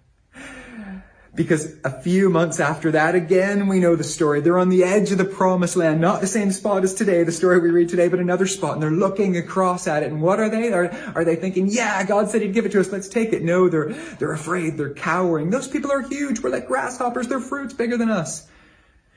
Because 1.35 1.75
a 1.83 2.01
few 2.01 2.29
months 2.29 2.59
after 2.59 2.91
that, 2.91 3.13
again, 3.13 3.67
we 3.67 3.79
know 3.79 3.95
the 3.95 4.03
story. 4.03 4.41
They're 4.41 4.57
on 4.57 4.69
the 4.69 4.83
edge 4.83 5.11
of 5.11 5.19
the 5.19 5.25
promised 5.25 5.75
land, 5.75 6.01
not 6.01 6.21
the 6.21 6.27
same 6.27 6.51
spot 6.51 6.83
as 6.83 6.95
today, 6.95 7.23
the 7.23 7.31
story 7.31 7.59
we 7.59 7.69
read 7.69 7.89
today, 7.89 8.07
but 8.07 8.19
another 8.19 8.47
spot. 8.47 8.73
And 8.73 8.81
they're 8.81 8.89
looking 8.89 9.37
across 9.37 9.87
at 9.87 10.01
it. 10.01 10.11
And 10.11 10.21
what 10.21 10.39
are 10.39 10.49
they? 10.49 10.73
Are, 10.73 10.91
are 11.13 11.23
they 11.23 11.35
thinking, 11.35 11.67
yeah, 11.67 12.03
God 12.03 12.29
said 12.29 12.41
he'd 12.41 12.53
give 12.53 12.65
it 12.65 12.71
to 12.71 12.79
us. 12.79 12.91
Let's 12.91 13.07
take 13.07 13.31
it. 13.31 13.43
No, 13.43 13.69
they're, 13.69 13.93
they're 14.17 14.33
afraid. 14.33 14.77
They're 14.77 14.93
cowering. 14.93 15.51
Those 15.51 15.67
people 15.67 15.91
are 15.91 16.01
huge. 16.01 16.39
We're 16.39 16.49
like 16.49 16.67
grasshoppers. 16.67 17.27
Their 17.27 17.39
fruit's 17.39 17.73
bigger 17.75 17.97
than 17.97 18.09
us. 18.09 18.47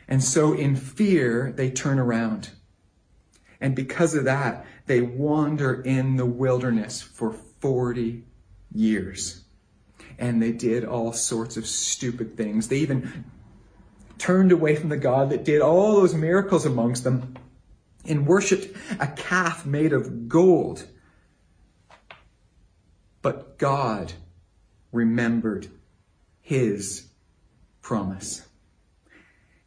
And 0.06 0.22
so 0.22 0.52
in 0.52 0.76
fear, 0.76 1.52
they 1.56 1.70
turn 1.70 1.98
around. 1.98 2.50
And 3.58 3.74
because 3.74 4.14
of 4.14 4.24
that, 4.24 4.66
they 4.86 5.00
wander 5.00 5.80
in 5.80 6.16
the 6.16 6.26
wilderness 6.26 7.00
for 7.00 7.32
40 7.32 8.24
years 8.74 9.41
and 10.22 10.40
they 10.40 10.52
did 10.52 10.84
all 10.84 11.12
sorts 11.12 11.56
of 11.56 11.66
stupid 11.66 12.36
things. 12.36 12.68
They 12.68 12.76
even 12.76 13.24
turned 14.18 14.52
away 14.52 14.76
from 14.76 14.88
the 14.88 14.96
God 14.96 15.30
that 15.30 15.44
did 15.44 15.60
all 15.60 15.96
those 15.96 16.14
miracles 16.14 16.64
amongst 16.64 17.02
them 17.02 17.36
and 18.06 18.24
worshiped 18.24 18.76
a 19.00 19.08
calf 19.08 19.66
made 19.66 19.92
of 19.92 20.28
gold. 20.28 20.86
But 23.20 23.58
God 23.58 24.12
remembered 24.92 25.66
his 26.40 27.08
promise. 27.80 28.46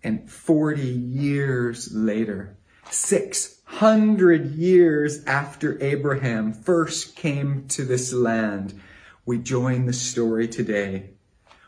And 0.05 0.31
40 0.31 0.81
years 0.81 1.93
later, 1.93 2.55
600 2.91 4.51
years 4.51 5.25
after 5.25 5.83
Abraham 5.83 6.53
first 6.53 7.17
came 7.17 7.67
to 7.69 7.83
this 7.83 8.13
land, 8.13 8.79
we 9.25 9.39
join 9.39 9.88
the 9.88 9.94
story 9.94 10.48
today 10.48 11.10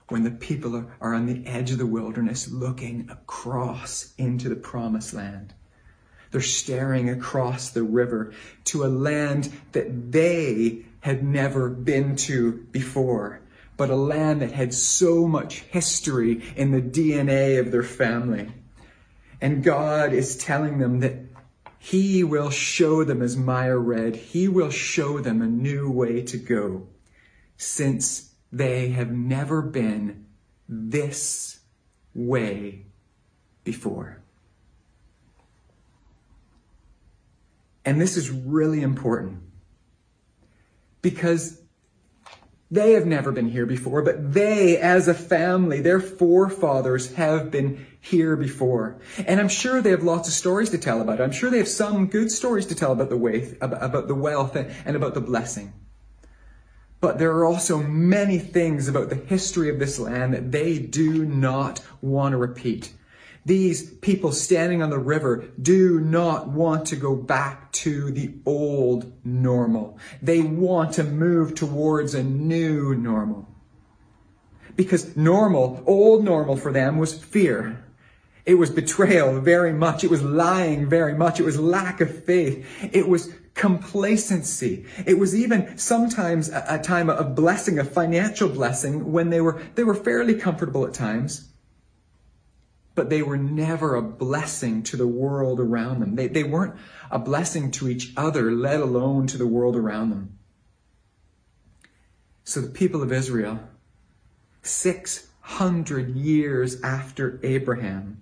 when 0.09 0.23
the 0.23 0.31
people 0.31 0.85
are 1.01 1.13
on 1.13 1.25
the 1.25 1.45
edge 1.47 1.71
of 1.71 1.79
the 1.79 1.85
wilderness 1.87 2.51
looking 2.51 3.07
across 3.09 4.13
into 4.17 4.47
the 4.47 4.55
promised 4.55 5.13
land. 5.13 5.53
They're 6.29 6.41
staring 6.41 7.09
across 7.09 7.69
the 7.69 7.81
river 7.81 8.31
to 8.65 8.85
a 8.85 8.87
land 8.87 9.51
that 9.71 10.11
they 10.11 10.85
had 10.99 11.23
never 11.23 11.67
been 11.69 12.15
to 12.15 12.51
before, 12.71 13.41
but 13.75 13.89
a 13.89 13.95
land 13.95 14.41
that 14.41 14.51
had 14.51 14.73
so 14.73 15.27
much 15.27 15.61
history 15.61 16.43
in 16.55 16.71
the 16.71 16.81
DNA 16.81 17.59
of 17.59 17.71
their 17.71 17.83
family. 17.83 18.51
And 19.41 19.63
God 19.63 20.13
is 20.13 20.37
telling 20.37 20.77
them 20.77 20.99
that 20.99 21.15
He 21.79 22.23
will 22.23 22.49
show 22.49 23.03
them, 23.03 23.21
as 23.21 23.35
Maya 23.35 23.77
read, 23.77 24.15
He 24.15 24.47
will 24.47 24.69
show 24.69 25.19
them 25.19 25.41
a 25.41 25.47
new 25.47 25.89
way 25.89 26.21
to 26.23 26.37
go 26.37 26.87
since 27.57 28.33
they 28.51 28.89
have 28.89 29.11
never 29.11 29.61
been 29.61 30.25
this 30.69 31.59
way 32.13 32.85
before. 33.63 34.21
And 37.83 38.01
this 38.01 38.17
is 38.17 38.29
really 38.29 38.81
important 38.81 39.41
because 41.01 41.61
they 42.69 42.91
have 42.93 43.05
never 43.05 43.31
been 43.31 43.49
here 43.49 43.65
before, 43.65 44.01
but 44.01 44.33
they, 44.33 44.77
as 44.77 45.07
a 45.07 45.13
family, 45.13 45.79
their 45.79 46.01
forefathers 46.01 47.13
have 47.13 47.49
been 47.49 47.85
here 48.01 48.35
before. 48.35 48.99
And 49.25 49.39
I'm 49.39 49.47
sure 49.47 49.81
they 49.81 49.91
have 49.91 50.03
lots 50.03 50.27
of 50.27 50.33
stories 50.33 50.69
to 50.71 50.77
tell 50.77 51.01
about 51.01 51.21
it. 51.21 51.23
I'm 51.23 51.31
sure 51.31 51.49
they 51.49 51.59
have 51.59 51.67
some 51.67 52.07
good 52.07 52.29
stories 52.29 52.65
to 52.65 52.75
tell 52.75 52.91
about 52.91 53.09
the 53.09 53.17
way, 53.17 53.55
about 53.61 54.09
the 54.09 54.15
wealth 54.15 54.57
and 54.57 54.95
about 54.95 55.13
the 55.13 55.21
blessing. 55.21 55.71
But 56.99 57.19
there 57.19 57.31
are 57.31 57.45
also 57.45 57.77
many 57.77 58.39
things 58.39 58.87
about 58.87 59.09
the 59.09 59.15
history 59.15 59.69
of 59.69 59.79
this 59.79 59.99
land 59.99 60.33
that 60.33 60.51
they 60.51 60.79
do 60.79 61.25
not 61.25 61.81
want 62.01 62.33
to 62.33 62.37
repeat. 62.37 62.93
These 63.45 63.91
people 63.99 64.33
standing 64.33 64.81
on 64.81 64.89
the 64.89 64.99
river 64.99 65.45
do 65.61 66.01
not 66.01 66.49
want 66.49 66.87
to 66.87 66.95
go 66.97 67.15
back 67.15 67.71
to 67.73 68.11
the 68.11 68.33
old 68.45 69.13
normal. 69.23 69.99
They 70.21 70.41
want 70.41 70.93
to 70.95 71.03
move 71.03 71.55
towards 71.55 72.13
a 72.13 72.23
new 72.23 72.93
normal. 72.93 73.47
Because 74.75 75.15
normal, 75.15 75.81
old 75.87 76.25
normal 76.25 76.57
for 76.57 76.73
them 76.73 76.97
was 76.97 77.17
fear. 77.17 77.85
It 78.45 78.55
was 78.55 78.69
betrayal 78.69 79.39
very 79.39 79.73
much. 79.73 80.03
It 80.03 80.09
was 80.09 80.23
lying 80.23 80.89
very 80.89 81.13
much. 81.13 81.39
It 81.39 81.43
was 81.43 81.59
lack 81.59 82.01
of 82.01 82.25
faith. 82.25 82.65
It 82.91 83.07
was 83.07 83.31
complacency. 83.57 84.85
It 85.05 85.17
was 85.17 85.35
even 85.35 85.77
sometimes 85.77 86.49
a, 86.49 86.63
a, 86.69 86.79
time 86.79 87.09
of 87.09 87.35
blessing, 87.35 87.79
a 87.79 87.83
financial 87.83 88.47
blessing 88.47 89.11
when 89.11 89.31
they 89.31 89.41
were, 89.41 89.61
they 89.75 89.83
were 89.83 89.95
fairly 89.95 90.35
comfortable 90.35 90.85
at 90.85 90.93
times. 90.93 91.49
But 92.95 93.09
they 93.09 93.21
were 93.21 93.37
never 93.37 93.95
a 93.95 94.01
blessing 94.01 94.83
to 94.83 94.97
the 94.97 95.07
world 95.07 95.59
around 95.59 95.99
them. 95.99 96.15
They, 96.15 96.27
they 96.27 96.43
weren't 96.43 96.75
a 97.11 97.19
blessing 97.19 97.71
to 97.71 97.89
each 97.89 98.13
other, 98.15 98.51
let 98.51 98.79
alone 98.79 99.27
to 99.27 99.37
the 99.37 99.47
world 99.47 99.75
around 99.75 100.11
them. 100.11 100.37
So 102.43 102.61
the 102.61 102.69
people 102.69 103.03
of 103.03 103.11
Israel, 103.11 103.59
600 104.61 106.15
years 106.15 106.81
after 106.81 107.39
Abraham, 107.43 108.21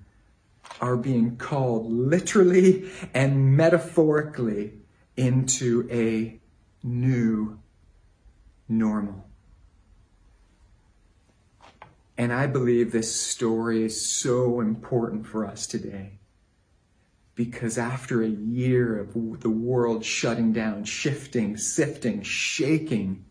are 0.82 0.98
being 0.98 1.38
called 1.38 1.92
literally 1.92 2.90
and 3.14 3.56
metaphorically 3.56 4.74
into 5.18 5.88
a 5.92 6.40
new 6.84 7.60
normal. 8.68 9.26
And 12.18 12.32
I 12.32 12.48
believe 12.48 12.92
this 12.92 13.14
story 13.14 13.84
is 13.84 14.06
so 14.06 14.62
important 14.62 15.28
for 15.28 15.46
us 15.46 15.68
today. 15.68 16.20
Because 17.36 17.78
after 17.78 18.22
a 18.24 18.30
year 18.30 18.98
of 18.98 19.42
the 19.42 19.50
world 19.50 20.06
shutting 20.06 20.54
down, 20.54 20.86
shifting, 20.86 21.58
sifting, 21.58 22.22
shaking, 22.22 23.26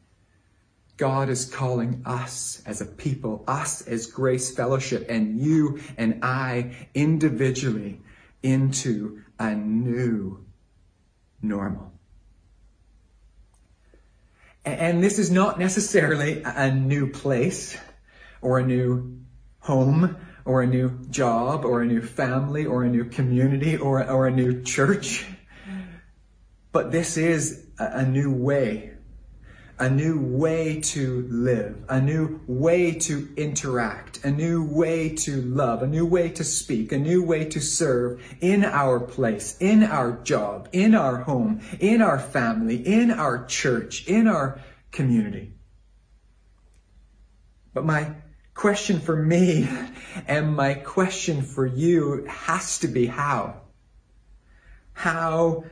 God 0.98 1.30
is 1.30 1.46
calling 1.46 2.02
us 2.04 2.62
as 2.66 2.82
a 2.82 2.86
people, 2.86 3.42
us 3.48 3.80
as 3.82 4.06
Grace 4.06 4.54
Fellowship, 4.54 5.06
and 5.08 5.40
you 5.40 5.80
and 5.96 6.22
I 6.22 6.88
individually 6.94 8.00
into 8.42 9.22
a 9.38 9.54
new 9.54 10.44
normal. 11.44 11.92
And 14.64 15.04
this 15.04 15.18
is 15.18 15.30
not 15.30 15.58
necessarily 15.58 16.42
a 16.44 16.72
new 16.72 17.10
place 17.10 17.78
or 18.40 18.58
a 18.58 18.66
new 18.66 19.20
home 19.60 20.16
or 20.44 20.62
a 20.62 20.66
new 20.66 20.90
job 21.10 21.64
or 21.64 21.82
a 21.82 21.86
new 21.86 22.02
family 22.02 22.64
or 22.64 22.82
a 22.82 22.88
new 22.88 23.04
community 23.04 23.76
or, 23.76 24.08
or 24.08 24.26
a 24.26 24.30
new 24.30 24.62
church. 24.62 25.26
Mm. 25.68 25.84
But 26.72 26.92
this 26.92 27.16
is 27.16 27.66
a, 27.78 27.98
a 27.98 28.06
new 28.06 28.32
way 28.32 28.93
a 29.78 29.90
new 29.90 30.21
way 30.21 30.81
to 30.81 31.26
live, 31.28 31.76
a 31.88 32.00
new 32.00 32.40
way 32.47 32.93
to 32.93 33.28
interact, 33.37 34.25
a 34.25 34.31
new 34.31 34.64
way 34.64 35.09
to 35.09 35.43
love, 35.43 35.83
a 35.83 35.87
new 35.87 36.07
way 36.07 36.28
to 36.28 36.45
speak, 36.45 36.93
a 36.93 36.99
new 36.99 37.23
way 37.23 37.45
to 37.45 37.61
serve 37.61 38.23
in 38.40 38.64
our 38.64 39.00
place, 39.00 39.57
in 39.59 39.83
our 39.83 40.12
job, 40.23 40.69
in 40.73 40.95
our 40.95 41.16
home, 41.16 41.61
in 41.81 42.02
our 42.02 42.19
family, 42.19 42.76
in 42.76 43.11
our 43.11 43.45
church, 43.47 44.07
in 44.07 44.28
our 44.28 44.61
community. 44.93 45.52
But 47.73 47.85
my 47.85 48.14
question 48.54 49.00
for 49.00 49.16
me 49.16 49.69
and 50.28 50.54
my 50.54 50.75
question 50.75 51.43
for 51.43 51.66
you 51.66 52.25
has 52.28 52.78
to 52.81 52.88
be 52.88 53.07
how? 53.07 53.62
How 54.93 55.64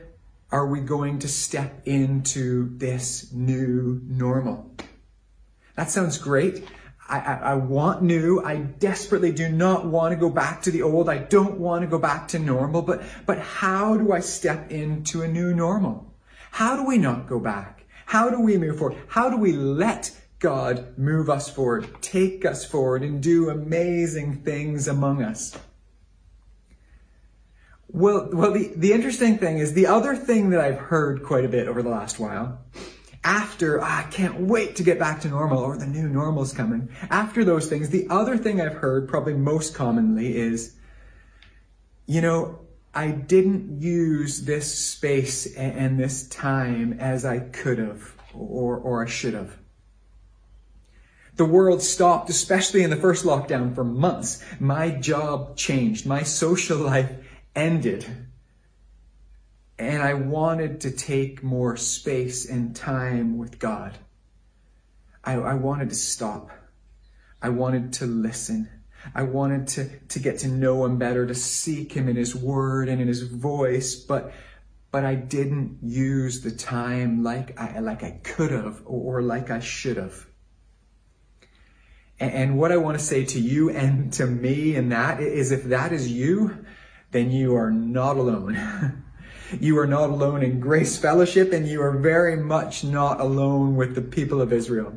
are 0.53 0.67
we 0.67 0.79
going 0.79 1.17
to 1.17 1.27
step 1.27 1.81
into 1.87 2.77
this 2.77 3.33
new 3.33 3.99
normal? 4.05 4.71
That 5.75 5.89
sounds 5.89 6.19
great. 6.19 6.63
I, 7.09 7.19
I, 7.19 7.33
I, 7.33 7.53
want 7.55 8.03
new. 8.03 8.39
I 8.39 8.57
desperately 8.57 9.31
do 9.31 9.49
not 9.49 9.87
want 9.87 10.13
to 10.13 10.15
go 10.15 10.29
back 10.29 10.61
to 10.61 10.71
the 10.71 10.83
old. 10.83 11.09
I 11.09 11.17
don't 11.17 11.59
want 11.59 11.81
to 11.81 11.87
go 11.87 11.97
back 11.97 12.27
to 12.29 12.39
normal. 12.39 12.83
But, 12.83 13.01
but 13.25 13.39
how 13.39 13.97
do 13.97 14.13
I 14.13 14.19
step 14.19 14.71
into 14.71 15.23
a 15.23 15.27
new 15.27 15.55
normal? 15.55 16.13
How 16.51 16.75
do 16.75 16.85
we 16.85 16.99
not 16.99 17.27
go 17.27 17.39
back? 17.39 17.85
How 18.05 18.29
do 18.29 18.39
we 18.39 18.55
move 18.57 18.77
forward? 18.77 18.99
How 19.07 19.31
do 19.31 19.37
we 19.37 19.53
let 19.53 20.15
God 20.37 20.99
move 20.99 21.31
us 21.31 21.49
forward, 21.49 21.87
take 22.01 22.45
us 22.45 22.63
forward, 22.63 23.01
and 23.01 23.23
do 23.23 23.49
amazing 23.49 24.43
things 24.43 24.87
among 24.87 25.23
us? 25.23 25.57
Well, 27.93 28.27
well, 28.33 28.51
the, 28.51 28.73
the 28.75 28.91
interesting 28.91 29.37
thing 29.37 29.59
is 29.59 29.73
the 29.73 29.85
other 29.85 30.15
thing 30.15 30.49
that 30.49 30.59
I've 30.59 30.79
heard 30.79 31.23
quite 31.23 31.45
a 31.45 31.47
bit 31.47 31.67
over 31.67 31.83
the 31.83 31.89
last 31.89 32.19
while, 32.19 32.59
after, 33.23 33.79
oh, 33.79 33.83
I 33.83 34.07
can't 34.09 34.41
wait 34.41 34.77
to 34.77 34.83
get 34.83 34.97
back 34.97 35.21
to 35.21 35.29
normal 35.29 35.59
or 35.59 35.77
the 35.77 35.85
new 35.85 36.09
normal's 36.09 36.53
coming. 36.53 36.89
After 37.11 37.45
those 37.45 37.67
things, 37.67 37.89
the 37.89 38.07
other 38.09 38.35
thing 38.35 38.59
I've 38.59 38.73
heard 38.73 39.07
probably 39.07 39.35
most 39.35 39.75
commonly 39.75 40.35
is, 40.35 40.75
you 42.07 42.21
know, 42.21 42.59
I 42.95 43.11
didn't 43.11 43.79
use 43.79 44.41
this 44.41 44.73
space 44.73 45.55
and, 45.55 45.77
and 45.77 45.99
this 45.99 46.27
time 46.29 46.93
as 46.99 47.25
I 47.25 47.39
could 47.39 47.77
have 47.77 48.15
or, 48.33 48.75
or 48.77 49.05
I 49.05 49.07
should 49.07 49.35
have. 49.35 49.55
The 51.35 51.45
world 51.45 51.81
stopped, 51.81 52.29
especially 52.31 52.81
in 52.81 52.89
the 52.89 52.95
first 52.95 53.23
lockdown 53.23 53.73
for 53.73 53.83
months. 53.83 54.43
My 54.59 54.89
job 54.89 55.57
changed. 55.57 56.05
My 56.05 56.23
social 56.23 56.77
life 56.77 57.11
ended. 57.55 58.05
And 59.79 60.01
I 60.01 60.13
wanted 60.13 60.81
to 60.81 60.91
take 60.91 61.43
more 61.43 61.77
space 61.77 62.47
and 62.47 62.75
time 62.75 63.37
with 63.37 63.59
God. 63.59 63.97
I, 65.23 65.33
I 65.33 65.53
wanted 65.55 65.89
to 65.89 65.95
stop. 65.95 66.51
I 67.41 67.49
wanted 67.49 67.93
to 67.93 68.05
listen. 68.05 68.69
I 69.13 69.23
wanted 69.23 69.67
to, 69.67 69.99
to 69.99 70.19
get 70.19 70.39
to 70.39 70.47
know 70.47 70.85
him 70.85 70.97
better, 70.97 71.25
to 71.25 71.35
seek 71.35 71.91
him 71.91 72.07
in 72.07 72.15
his 72.15 72.35
word 72.35 72.87
and 72.87 73.01
in 73.01 73.07
his 73.07 73.21
voice, 73.21 73.95
but, 73.95 74.31
but 74.91 75.03
I 75.03 75.15
didn't 75.15 75.79
use 75.81 76.41
the 76.41 76.51
time 76.51 77.23
like 77.23 77.59
I, 77.59 77.79
like 77.79 78.03
I 78.03 78.11
could 78.23 78.51
have 78.51 78.81
or, 78.85 79.17
or 79.17 79.21
like 79.21 79.49
I 79.49 79.59
should 79.59 79.97
have. 79.97 80.25
And, 82.19 82.31
and 82.31 82.57
what 82.57 82.71
I 82.71 82.77
want 82.77 82.97
to 82.97 83.03
say 83.03 83.25
to 83.25 83.39
you 83.39 83.69
and 83.69 84.13
to 84.13 84.25
me 84.25 84.75
in 84.75 84.89
that 84.89 85.19
is 85.19 85.51
if 85.51 85.65
that 85.65 85.91
is 85.91 86.09
you, 86.09 86.65
then 87.13 87.31
you 87.31 87.55
are 87.55 87.71
not 87.71 88.17
alone. 88.17 89.03
you 89.59 89.77
are 89.79 89.87
not 89.87 90.09
alone 90.09 90.43
in 90.43 90.59
Grace 90.59 90.97
Fellowship, 90.97 91.53
and 91.53 91.67
you 91.67 91.81
are 91.81 91.97
very 91.97 92.35
much 92.35 92.83
not 92.83 93.21
alone 93.21 93.75
with 93.75 93.95
the 93.95 94.01
people 94.01 94.41
of 94.41 94.51
Israel. 94.51 94.93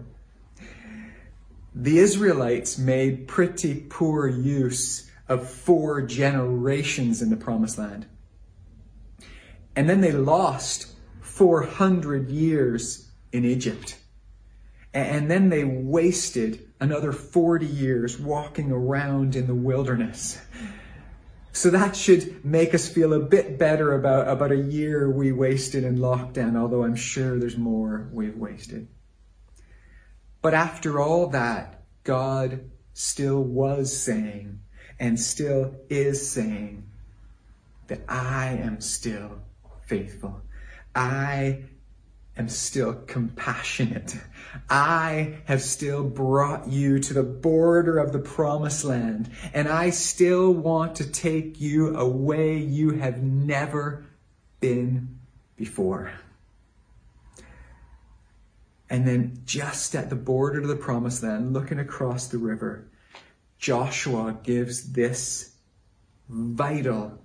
The 1.74 1.98
Israelites 1.98 2.78
made 2.78 3.28
pretty 3.28 3.74
poor 3.88 4.26
use 4.26 5.10
of 5.28 5.48
four 5.48 6.02
generations 6.02 7.20
in 7.20 7.28
the 7.30 7.36
Promised 7.36 7.78
Land. 7.78 8.06
And 9.74 9.88
then 9.88 10.00
they 10.00 10.12
lost 10.12 10.92
400 11.20 12.30
years 12.30 13.10
in 13.30 13.44
Egypt. 13.44 13.98
And 14.94 15.30
then 15.30 15.50
they 15.50 15.64
wasted 15.64 16.66
another 16.80 17.12
40 17.12 17.66
years 17.66 18.18
walking 18.18 18.72
around 18.72 19.36
in 19.36 19.46
the 19.46 19.54
wilderness. 19.54 20.40
So 21.56 21.70
that 21.70 21.96
should 21.96 22.44
make 22.44 22.74
us 22.74 22.86
feel 22.86 23.14
a 23.14 23.18
bit 23.18 23.58
better 23.58 23.94
about, 23.94 24.28
about 24.28 24.52
a 24.52 24.58
year 24.58 25.10
we 25.10 25.32
wasted 25.32 25.84
in 25.84 25.96
lockdown, 25.96 26.54
although 26.54 26.84
I'm 26.84 26.96
sure 26.96 27.38
there's 27.38 27.56
more 27.56 28.10
we've 28.12 28.36
wasted. 28.36 28.88
But 30.42 30.52
after 30.52 31.00
all 31.00 31.28
that, 31.28 31.84
God 32.04 32.70
still 32.92 33.42
was 33.42 33.96
saying 33.96 34.60
and 35.00 35.18
still 35.18 35.74
is 35.88 36.30
saying 36.30 36.84
that 37.86 38.00
I 38.06 38.48
am 38.60 38.82
still 38.82 39.38
faithful. 39.86 40.42
I 40.94 41.64
am 42.36 42.48
still 42.48 42.94
compassionate. 43.06 44.16
I 44.68 45.38
have 45.46 45.62
still 45.62 46.04
brought 46.04 46.68
you 46.68 46.98
to 46.98 47.14
the 47.14 47.22
border 47.22 47.98
of 47.98 48.12
the 48.12 48.18
promised 48.18 48.84
land, 48.84 49.30
and 49.54 49.68
I 49.68 49.90
still 49.90 50.52
want 50.52 50.96
to 50.96 51.10
take 51.10 51.60
you 51.60 51.96
away 51.96 52.58
you 52.58 52.90
have 52.92 53.22
never 53.22 54.04
been 54.60 55.18
before. 55.56 56.12
And 58.88 59.06
then 59.06 59.42
just 59.44 59.94
at 59.94 60.10
the 60.10 60.16
border 60.16 60.60
of 60.60 60.68
the 60.68 60.76
promised 60.76 61.22
land, 61.22 61.52
looking 61.52 61.78
across 61.78 62.28
the 62.28 62.38
river, 62.38 62.86
Joshua 63.58 64.38
gives 64.42 64.92
this 64.92 65.52
vital 66.28 67.18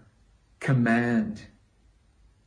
command 0.60 1.42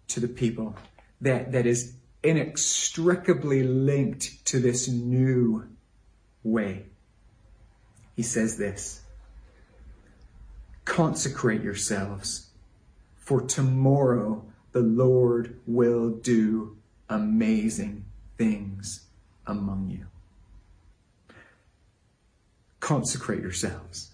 to 0.09 0.21
the 0.21 0.29
people 0.29 0.75
that, 1.21 1.53
that 1.53 1.67
is 1.67 1.95
inextricably 2.25 3.63
linked 3.63 4.45
to 4.47 4.59
this 4.59 4.89
new 4.89 5.69
way. 6.43 6.87
He 8.17 8.23
says 8.23 8.57
this 8.57 9.03
Consecrate 10.85 11.63
yourselves, 11.63 12.51
for 13.17 13.41
tomorrow 13.41 14.45
the 14.73 14.81
Lord 14.81 15.61
will 15.67 16.11
do 16.11 16.77
amazing 17.09 18.05
things 18.37 19.07
among 19.47 19.89
you. 19.91 20.07
Consecrate 22.81 23.41
yourselves. 23.41 24.14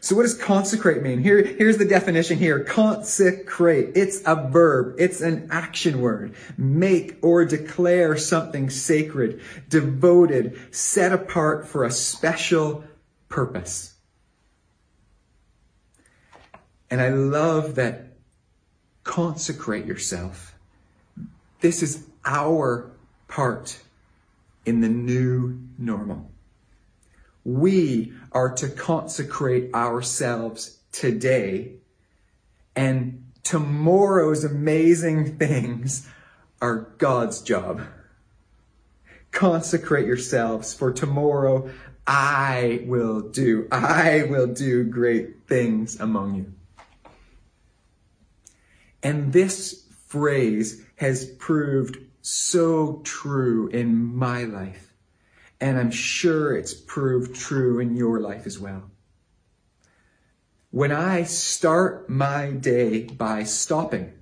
So 0.00 0.14
what 0.14 0.22
does 0.22 0.34
consecrate 0.34 1.02
mean? 1.02 1.18
Here, 1.18 1.42
here's 1.42 1.78
the 1.78 1.84
definition 1.84 2.38
here. 2.38 2.62
Consecrate. 2.62 3.96
It's 3.96 4.22
a 4.24 4.48
verb. 4.48 4.96
It's 4.98 5.20
an 5.20 5.48
action 5.50 6.00
word. 6.00 6.34
Make 6.56 7.18
or 7.22 7.44
declare 7.44 8.16
something 8.16 8.70
sacred, 8.70 9.40
devoted, 9.68 10.58
set 10.74 11.12
apart 11.12 11.66
for 11.66 11.84
a 11.84 11.90
special 11.90 12.84
purpose. 13.28 13.94
And 16.90 17.00
I 17.00 17.08
love 17.10 17.74
that 17.74 18.16
consecrate 19.04 19.84
yourself. 19.84 20.54
This 21.60 21.82
is 21.82 22.06
our 22.24 22.90
part 23.26 23.80
in 24.64 24.80
the 24.80 24.88
new 24.88 25.58
normal. 25.76 26.30
We 27.48 28.12
are 28.30 28.52
to 28.56 28.68
consecrate 28.68 29.72
ourselves 29.72 30.76
today 30.92 31.76
and 32.76 33.24
tomorrow's 33.42 34.44
amazing 34.44 35.38
things 35.38 36.06
are 36.60 36.90
God's 36.98 37.40
job. 37.40 37.80
Consecrate 39.30 40.06
yourselves 40.06 40.74
for 40.74 40.92
tomorrow 40.92 41.70
I 42.06 42.82
will 42.84 43.22
do, 43.22 43.66
I 43.72 44.26
will 44.28 44.48
do 44.48 44.84
great 44.84 45.46
things 45.46 45.98
among 45.98 46.34
you. 46.34 46.52
And 49.02 49.32
this 49.32 49.86
phrase 50.08 50.84
has 50.96 51.24
proved 51.24 51.96
so 52.20 53.00
true 53.04 53.68
in 53.68 54.14
my 54.14 54.44
life. 54.44 54.87
And 55.60 55.78
I'm 55.78 55.90
sure 55.90 56.56
it's 56.56 56.74
proved 56.74 57.34
true 57.34 57.80
in 57.80 57.96
your 57.96 58.20
life 58.20 58.46
as 58.46 58.58
well. 58.58 58.90
When 60.70 60.92
I 60.92 61.22
start 61.24 62.08
my 62.08 62.50
day 62.50 63.04
by 63.04 63.44
stopping 63.44 64.12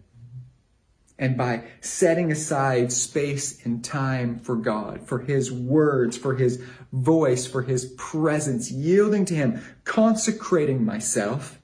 and 1.18 1.36
by 1.36 1.64
setting 1.80 2.30
aside 2.30 2.92
space 2.92 3.64
and 3.64 3.82
time 3.84 4.38
for 4.38 4.54
God, 4.54 5.06
for 5.06 5.20
His 5.20 5.50
words, 5.50 6.16
for 6.16 6.34
His 6.34 6.62
voice, 6.92 7.46
for 7.46 7.62
His 7.62 7.86
presence, 7.96 8.70
yielding 8.70 9.24
to 9.26 9.34
Him, 9.34 9.62
consecrating 9.84 10.84
myself. 10.84 11.58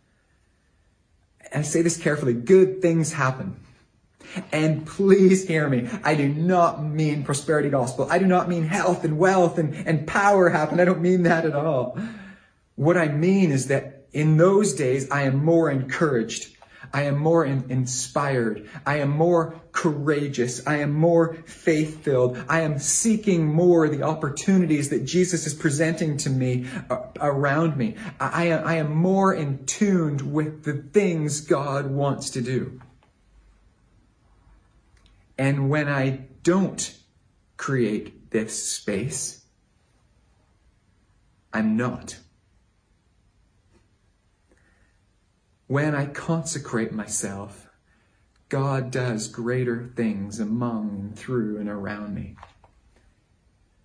I 1.54 1.62
say 1.62 1.82
this 1.82 1.98
carefully, 1.98 2.32
good 2.32 2.80
things 2.80 3.12
happen. 3.12 3.56
And 4.52 4.86
please 4.86 5.46
hear 5.46 5.68
me. 5.68 5.88
I 6.02 6.14
do 6.14 6.28
not 6.28 6.82
mean 6.82 7.24
prosperity 7.24 7.70
gospel. 7.70 8.08
I 8.10 8.18
do 8.18 8.26
not 8.26 8.48
mean 8.48 8.64
health 8.64 9.04
and 9.04 9.18
wealth 9.18 9.58
and, 9.58 9.74
and 9.86 10.06
power 10.06 10.48
happen. 10.48 10.80
I 10.80 10.84
don't 10.84 11.02
mean 11.02 11.24
that 11.24 11.44
at 11.44 11.54
all. 11.54 11.98
What 12.76 12.96
I 12.96 13.08
mean 13.08 13.50
is 13.50 13.68
that 13.68 14.06
in 14.12 14.36
those 14.36 14.74
days, 14.74 15.10
I 15.10 15.22
am 15.22 15.44
more 15.44 15.70
encouraged 15.70 16.52
I 16.92 17.02
am 17.02 17.18
more 17.18 17.44
in, 17.44 17.64
inspired. 17.70 18.68
I 18.84 18.98
am 18.98 19.10
more 19.10 19.60
courageous. 19.72 20.66
I 20.66 20.78
am 20.78 20.92
more 20.92 21.34
faith 21.46 22.04
filled. 22.04 22.42
I 22.48 22.60
am 22.60 22.78
seeking 22.78 23.46
more 23.46 23.88
the 23.88 24.02
opportunities 24.02 24.90
that 24.90 25.04
Jesus 25.04 25.46
is 25.46 25.54
presenting 25.54 26.18
to 26.18 26.30
me 26.30 26.66
uh, 26.90 27.00
around 27.18 27.76
me. 27.76 27.96
I, 28.20 28.50
I 28.50 28.74
am 28.74 28.94
more 28.94 29.32
in 29.32 29.64
tuned 29.64 30.20
with 30.20 30.64
the 30.64 30.74
things 30.74 31.40
God 31.40 31.90
wants 31.90 32.30
to 32.30 32.42
do. 32.42 32.80
And 35.42 35.68
when 35.68 35.88
I 35.88 36.20
don't 36.44 36.96
create 37.56 38.30
this 38.30 38.62
space, 38.62 39.44
I'm 41.52 41.76
not. 41.76 42.20
When 45.66 45.96
I 45.96 46.06
consecrate 46.06 46.92
myself, 46.92 47.68
God 48.50 48.92
does 48.92 49.26
greater 49.26 49.90
things 49.96 50.38
among 50.38 50.90
and 50.90 51.18
through 51.18 51.58
and 51.58 51.68
around 51.68 52.14
me. 52.14 52.36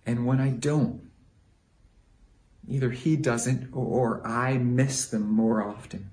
And 0.06 0.26
when 0.26 0.40
I 0.40 0.50
don't, 0.50 1.10
either 2.68 2.90
He 2.90 3.16
doesn't 3.16 3.70
or 3.72 4.24
I 4.24 4.58
miss 4.58 5.08
them 5.08 5.28
more 5.28 5.60
often. 5.60 6.10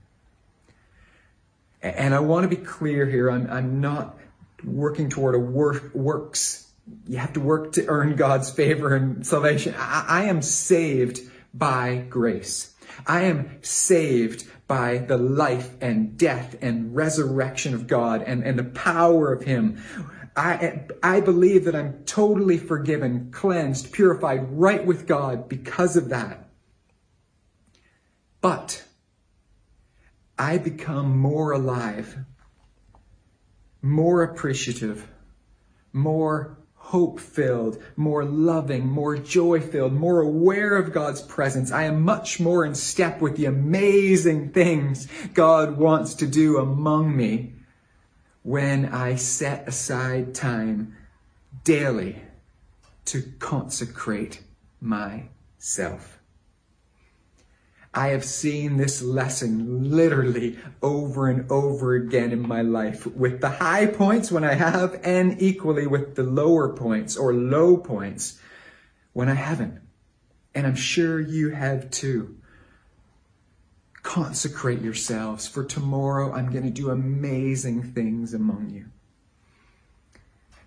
And 1.83 2.15
I 2.15 2.19
want 2.19 2.49
to 2.49 2.57
be 2.57 2.63
clear 2.63 3.05
here. 3.05 3.29
I'm, 3.29 3.47
I'm 3.47 3.79
not 3.79 4.17
working 4.63 5.09
toward 5.09 5.35
a 5.35 5.39
work, 5.39 5.93
works. 5.93 6.67
You 7.07 7.17
have 7.17 7.33
to 7.33 7.39
work 7.39 7.73
to 7.73 7.85
earn 7.87 8.15
God's 8.15 8.49
favor 8.49 8.95
and 8.95 9.25
salvation. 9.25 9.75
I, 9.77 10.05
I 10.07 10.23
am 10.25 10.41
saved 10.41 11.19
by 11.53 12.05
grace. 12.09 12.73
I 13.07 13.23
am 13.23 13.59
saved 13.61 14.47
by 14.67 14.99
the 14.99 15.17
life 15.17 15.75
and 15.81 16.17
death 16.17 16.55
and 16.61 16.95
resurrection 16.95 17.73
of 17.73 17.87
God 17.87 18.21
and, 18.23 18.43
and 18.43 18.57
the 18.57 18.63
power 18.63 19.33
of 19.33 19.43
Him. 19.43 19.83
I, 20.35 20.81
I 21.01 21.21
believe 21.21 21.65
that 21.65 21.75
I'm 21.75 22.03
totally 22.05 22.57
forgiven, 22.57 23.31
cleansed, 23.31 23.93
purified, 23.93 24.51
right 24.51 24.85
with 24.85 25.07
God 25.07 25.47
because 25.47 25.95
of 25.95 26.09
that. 26.09 26.49
But 28.41 28.83
I 30.37 30.57
become 30.57 31.17
more 31.17 31.51
alive, 31.51 32.17
more 33.85 34.23
appreciative, 34.23 35.07
more 35.93 36.57
hope 36.73 37.19
filled, 37.19 37.81
more 37.95 38.25
loving, 38.25 38.87
more 38.87 39.17
joy 39.17 39.61
filled, 39.61 39.93
more 39.93 40.21
aware 40.21 40.75
of 40.75 40.91
God's 40.91 41.21
presence. 41.21 41.71
I 41.71 41.83
am 41.83 42.01
much 42.01 42.39
more 42.39 42.65
in 42.65 42.75
step 42.75 43.21
with 43.21 43.37
the 43.37 43.45
amazing 43.45 44.49
things 44.49 45.07
God 45.33 45.77
wants 45.77 46.15
to 46.15 46.27
do 46.27 46.57
among 46.57 47.15
me 47.15 47.53
when 48.43 48.85
I 48.85 49.15
set 49.15 49.67
aside 49.67 50.35
time 50.35 50.95
daily 51.63 52.21
to 53.05 53.21
consecrate 53.39 54.41
myself. 54.81 56.14
I 57.97 58.09
have 58.09 58.25
seen 58.25 58.75
this 58.75 59.01
lesson 59.01 59.89
literally 59.89 60.59
over 60.81 61.29
and 61.29 61.49
over 61.49 61.95
again 61.95 62.33
in 62.33 62.45
my 62.45 62.61
life 62.61 63.07
with 63.07 63.39
the 63.39 63.47
high 63.49 63.85
points 63.85 64.29
when 64.29 64.43
I 64.43 64.53
have 64.53 64.99
and 65.05 65.41
equally 65.41 65.87
with 65.87 66.15
the 66.15 66.23
lower 66.23 66.75
points 66.75 67.15
or 67.15 67.33
low 67.33 67.77
points 67.77 68.37
when 69.13 69.29
I 69.29 69.35
haven't. 69.35 69.79
And 70.53 70.67
I'm 70.67 70.75
sure 70.75 71.21
you 71.21 71.51
have 71.51 71.89
too. 71.89 72.37
Consecrate 74.03 74.81
yourselves 74.81 75.47
for 75.47 75.63
tomorrow 75.63 76.33
I'm 76.33 76.51
going 76.51 76.65
to 76.65 76.69
do 76.69 76.89
amazing 76.89 77.93
things 77.93 78.33
among 78.33 78.71
you. 78.71 78.87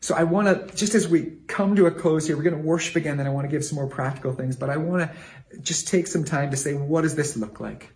So 0.00 0.14
I 0.14 0.24
want 0.24 0.46
to, 0.68 0.76
just 0.76 0.94
as 0.94 1.08
we 1.08 1.32
come 1.48 1.74
to 1.76 1.86
a 1.86 1.90
close 1.90 2.26
here, 2.26 2.36
we're 2.36 2.44
going 2.44 2.56
to 2.56 2.62
worship 2.62 2.96
again, 2.96 3.16
then 3.16 3.26
I 3.26 3.30
want 3.30 3.46
to 3.46 3.50
give 3.50 3.64
some 3.64 3.76
more 3.76 3.88
practical 3.88 4.32
things, 4.32 4.56
but 4.56 4.70
I 4.70 4.76
want 4.76 5.10
to 5.10 5.58
just 5.60 5.88
take 5.88 6.06
some 6.06 6.24
time 6.24 6.52
to 6.52 6.56
say, 6.56 6.74
what 6.74 7.02
does 7.02 7.16
this 7.16 7.36
look 7.36 7.58
like? 7.58 7.92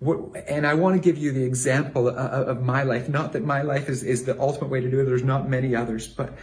What, 0.00 0.36
and 0.48 0.66
I 0.66 0.74
want 0.74 0.96
to 0.96 1.00
give 1.00 1.16
you 1.16 1.30
the 1.30 1.44
example 1.44 2.08
of, 2.08 2.16
of 2.16 2.62
my 2.62 2.82
life. 2.82 3.08
Not 3.08 3.34
that 3.34 3.44
my 3.44 3.62
life 3.62 3.88
is, 3.88 4.02
is 4.02 4.24
the 4.24 4.40
ultimate 4.40 4.68
way 4.68 4.80
to 4.80 4.90
do 4.90 4.98
it. 5.00 5.04
There's 5.04 5.22
not 5.22 5.48
many 5.48 5.76
others, 5.76 6.08
but, 6.08 6.34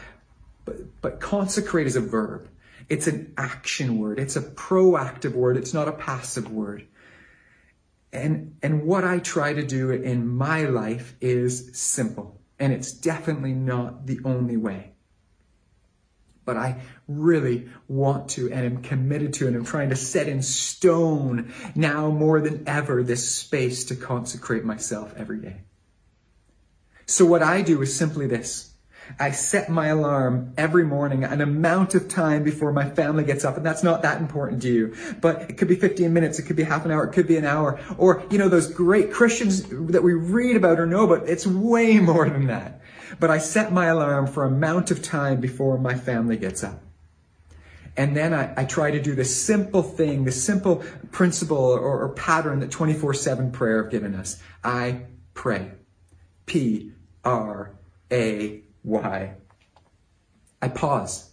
but, 0.64 1.02
but 1.02 1.20
consecrate 1.20 1.86
is 1.86 1.98
a 1.98 2.02
verb. 2.02 2.48
It's 2.88 3.08
an 3.08 3.34
action 3.38 4.00
word. 4.00 4.18
It's 4.20 4.38
a 4.38 4.42
proactive 4.42 5.34
word. 5.34 5.58
It's 5.58 5.74
not 5.74 5.90
a 5.90 5.92
passive 5.92 6.50
word. 6.50 6.88
And, 8.14 8.56
and 8.64 8.84
what 8.84 9.04
I 9.04 9.20
try 9.20 9.52
to 9.52 9.66
do 9.66 9.92
in 9.92 10.26
my 10.28 10.64
life 10.64 11.16
is 11.20 11.78
simple. 11.78 12.39
And 12.60 12.74
it's 12.74 12.92
definitely 12.92 13.54
not 13.54 14.06
the 14.06 14.20
only 14.26 14.58
way. 14.58 14.94
But 16.46 16.58
I 16.58 16.82
really 17.08 17.70
want 17.88 18.30
to 18.32 18.52
and 18.52 18.66
am 18.66 18.82
committed 18.82 19.34
to 19.34 19.48
and 19.48 19.56
I'm 19.56 19.66
trying 19.66 19.90
to 19.90 19.96
set 19.96 20.28
in 20.28 20.42
stone 20.42 21.54
now 21.76 22.10
more 22.10 22.42
than 22.42 22.68
ever 22.68 23.04
this 23.04 23.30
space 23.36 23.86
to 23.86 23.96
consecrate 23.96 24.66
myself 24.66 25.14
every 25.16 25.40
day. 25.40 25.62
So 27.06 27.26
what 27.26 27.44
I 27.44 27.62
do 27.62 27.82
is 27.82 27.96
simply 27.96 28.28
this. 28.28 28.69
I 29.18 29.32
set 29.32 29.70
my 29.70 29.88
alarm 29.88 30.54
every 30.58 30.84
morning 30.84 31.24
an 31.24 31.42
amount 31.42 31.96
of 31.96 32.08
time 32.08 32.44
before 32.44 32.72
my 32.72 32.90
family 32.90 33.24
gets 33.24 33.44
up. 33.44 33.58
And 33.58 33.66
that's 33.66 33.84
not 33.84 34.02
that 34.04 34.22
important 34.22 34.62
to 34.64 34.72
you. 34.72 34.96
But 35.22 35.50
it 35.50 35.58
could 35.58 35.68
be 35.68 35.76
15 35.76 36.14
minutes. 36.14 36.40
It 36.40 36.44
could 36.44 36.56
be 36.56 36.64
half 36.64 36.86
an 36.86 36.92
hour. 36.92 37.06
It 37.06 37.14
could 37.14 37.28
be 37.28 37.38
an 37.38 37.46
hour. 37.46 37.80
Or, 37.98 38.24
you 38.30 38.38
know, 38.38 38.50
those 38.50 38.68
great 38.68 39.12
Christians 39.12 39.64
that 39.70 40.04
we 40.04 40.14
read 40.14 40.56
about 40.56 40.80
or 40.80 40.86
know 40.86 41.12
about. 41.12 41.28
It's 41.28 41.48
way 41.48 42.00
more 42.00 42.30
than 42.30 42.48
that. 42.48 42.82
But 43.20 43.32
I 43.32 43.40
set 43.40 43.72
my 43.72 43.88
alarm 43.88 44.28
for 44.28 44.46
amount 44.46 44.92
of 44.92 45.02
time 45.02 45.42
before 45.42 45.78
my 45.78 45.96
family 45.96 46.38
gets 46.38 46.64
up. 46.64 46.82
And 47.98 48.16
then 48.16 48.34
I, 48.34 48.54
I 48.56 48.66
try 48.66 48.92
to 48.92 49.02
do 49.02 49.16
the 49.16 49.26
simple 49.26 49.84
thing, 49.84 50.24
the 50.24 50.32
simple 50.32 50.84
principle 51.12 51.58
or, 51.58 51.80
or 51.80 52.10
pattern 52.10 52.60
that 52.60 52.70
24-7 52.70 53.52
prayer 53.52 53.84
have 53.84 53.92
given 53.92 54.16
us. 54.16 54.42
I 54.64 55.02
pray. 55.34 55.72
P 56.46 56.92
R 57.24 57.72
A 58.12 58.64
why. 58.84 59.36
I 60.62 60.68
pause. 60.68 61.32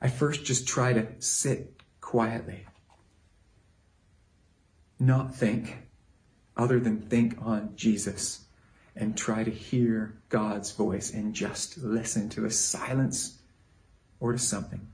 I 0.00 0.08
first 0.08 0.44
just 0.44 0.66
try 0.66 0.92
to 0.92 1.06
sit 1.18 1.80
quietly. 2.00 2.66
Not 4.98 5.34
think 5.34 5.78
other 6.56 6.80
than 6.80 7.00
think 7.00 7.36
on 7.40 7.72
Jesus 7.76 8.44
and 8.94 9.16
try 9.16 9.42
to 9.42 9.50
hear 9.50 10.18
God's 10.28 10.72
voice 10.72 11.12
and 11.12 11.34
just 11.34 11.78
listen 11.78 12.28
to 12.30 12.44
a 12.44 12.50
silence 12.50 13.38
or 14.20 14.32
to 14.32 14.38
something. 14.38 14.91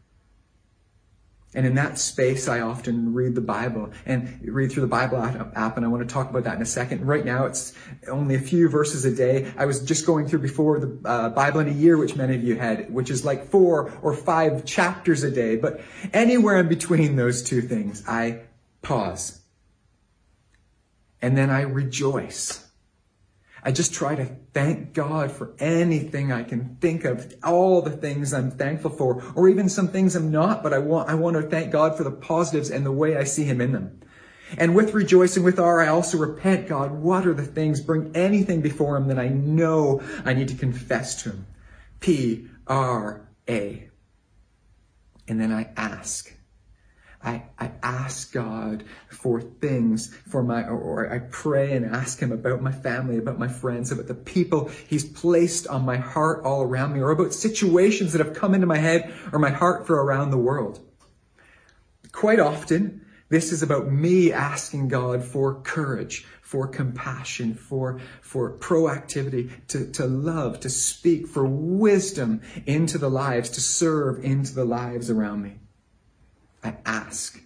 And 1.55 1.65
in 1.65 1.77
that 1.77 1.99
space, 1.99 2.47
I 2.47 2.61
often 2.61 3.15
read 3.15 3.35
the 3.35 3.41
Bible 3.41 3.91
and 4.05 4.39
read 4.43 4.71
through 4.71 4.83
the 4.83 4.87
Bible 4.87 5.17
app, 5.17 5.77
and 5.77 5.85
I 5.85 5.89
want 5.89 6.07
to 6.07 6.13
talk 6.13 6.29
about 6.29 6.45
that 6.45 6.57
in 6.57 6.63
a 6.63 6.67
second. 6.67 7.07
Right 7.07 7.25
now, 7.25 7.47
it's 7.47 7.73
only 8.07 8.35
a 8.35 8.41
few 8.41 8.69
verses 8.69 9.07
a 9.07 9.15
day. 9.15 9.51
I 9.57 9.65
was 9.65 9.83
just 9.83 10.05
going 10.05 10.29
through 10.29 10.41
before 10.41 10.79
the 10.79 11.01
uh, 11.09 11.29
Bible 11.31 11.61
in 11.61 11.69
a 11.69 11.73
year, 11.73 11.97
which 11.97 12.17
many 12.17 12.35
of 12.35 12.45
you 12.45 12.57
had, 12.57 12.93
which 12.93 13.09
is 13.09 13.25
like 13.25 13.47
four 13.47 13.91
or 14.03 14.13
five 14.13 14.67
chapters 14.67 15.23
a 15.23 15.31
day. 15.31 15.57
But 15.57 15.81
anywhere 16.13 16.59
in 16.59 16.69
between 16.69 17.17
those 17.17 17.43
two 17.43 17.63
things, 17.63 18.05
I 18.07 18.43
pause. 18.83 19.41
And 21.23 21.37
then 21.37 21.49
I 21.49 21.63
rejoice 21.63 22.68
I 23.63 23.73
just 23.73 23.93
try 23.93 24.15
to 24.15 24.25
thank 24.55 24.95
God 24.95 25.33
for 25.33 25.55
anything 25.59 26.31
I 26.33 26.43
can 26.43 26.77
think 26.81 27.05
of, 27.05 27.35
all 27.43 27.83
the 27.83 27.91
things 27.91 28.33
I'm 28.33 28.51
thankful 28.51 28.91
for, 28.91 29.23
or 29.35 29.49
even 29.49 29.69
some 29.69 29.89
things 29.89 30.15
I'm 30.15 30.31
not, 30.31 30.63
but 30.63 30.73
I 30.73 30.79
want, 30.79 31.09
I 31.09 31.15
want 31.15 31.37
to 31.37 31.43
thank 31.43 31.73
God 31.73 31.97
for 31.97 32.05
the 32.05 32.11
positives 32.11 32.71
and 32.71 32.87
the 32.87 32.93
way 32.93 33.17
I 33.17 33.25
see 33.25 33.45
Him 33.45 33.61
in 33.61 33.73
them. 33.73 34.01
And 34.57 34.75
with 34.75 34.95
rejoicing, 34.95 35.43
with 35.43 35.59
R, 35.59 35.81
I 35.81 35.89
also 35.89 36.19
repent, 36.19 36.69
God, 36.69 36.93
what 36.93 37.27
are 37.27 37.35
the 37.35 37.45
things? 37.45 37.81
Bring 37.81 38.15
anything 38.17 38.63
before 38.63 38.97
Him 38.97 39.09
that 39.09 39.19
I 39.19 39.29
know 39.29 40.01
I 40.25 40.35
need 40.35 40.49
to 40.49 40.55
confess 40.55 41.23
to 41.23 41.31
Him. 41.31 41.47
P, 42.01 42.49
R, 42.67 43.29
A. 43.49 43.89
And 45.27 45.41
then 45.41 45.53
I 45.53 45.69
ask. 45.77 46.33
I, 47.23 47.43
I 47.59 47.73
ask 47.83 48.33
God 48.33 48.85
for 49.09 49.41
things 49.41 50.15
for 50.15 50.43
my, 50.43 50.69
or 50.69 51.13
I 51.13 51.19
pray 51.19 51.73
and 51.73 51.85
ask 51.85 52.21
Him 52.21 52.31
about 52.31 52.63
my 52.63 52.71
family, 52.71 53.19
about 53.19 53.39
my 53.39 53.49
friends, 53.49 53.91
about 53.91 54.07
the 54.07 54.15
people 54.15 54.71
He's 54.89 55.05
placed 55.05 55.67
on 55.67 55.85
my 55.85 55.97
heart 55.97 56.45
all 56.45 56.63
around 56.63 56.95
me, 56.95 57.01
or 57.01 57.11
about 57.11 57.35
situations 57.35 58.13
that 58.13 58.25
have 58.25 58.37
come 58.37 58.55
into 58.55 58.67
my 58.67 58.79
head 58.79 59.13
or 59.33 59.39
my 59.39 59.51
heart 59.51 59.87
for 59.87 60.03
around 60.03 60.31
the 60.31 60.39
world. 60.39 60.81
Quite 62.13 62.41
often, 62.41 63.05
this 63.29 63.53
is 63.53 63.63
about 63.63 63.91
me 63.91 64.33
asking 64.33 64.89
God 64.89 65.25
for 65.25 65.61
courage, 65.61 66.25
for 66.41 66.69
compassion, 66.69 67.55
for, 67.55 68.01
for 68.23 68.57
proactivity, 68.57 69.51
to, 69.69 69.91
to 69.93 70.07
love, 70.07 70.61
to 70.61 70.71
speak, 70.71 71.27
for 71.27 71.45
wisdom 71.45 72.41
into 72.65 72.97
the 72.97 73.11
lives, 73.11 73.51
to 73.51 73.61
serve 73.61 74.25
into 74.25 74.55
the 74.55 74.65
lives 74.65 75.11
around 75.11 75.43
me. 75.43 75.57
I 76.63 76.75
ask. 76.85 77.41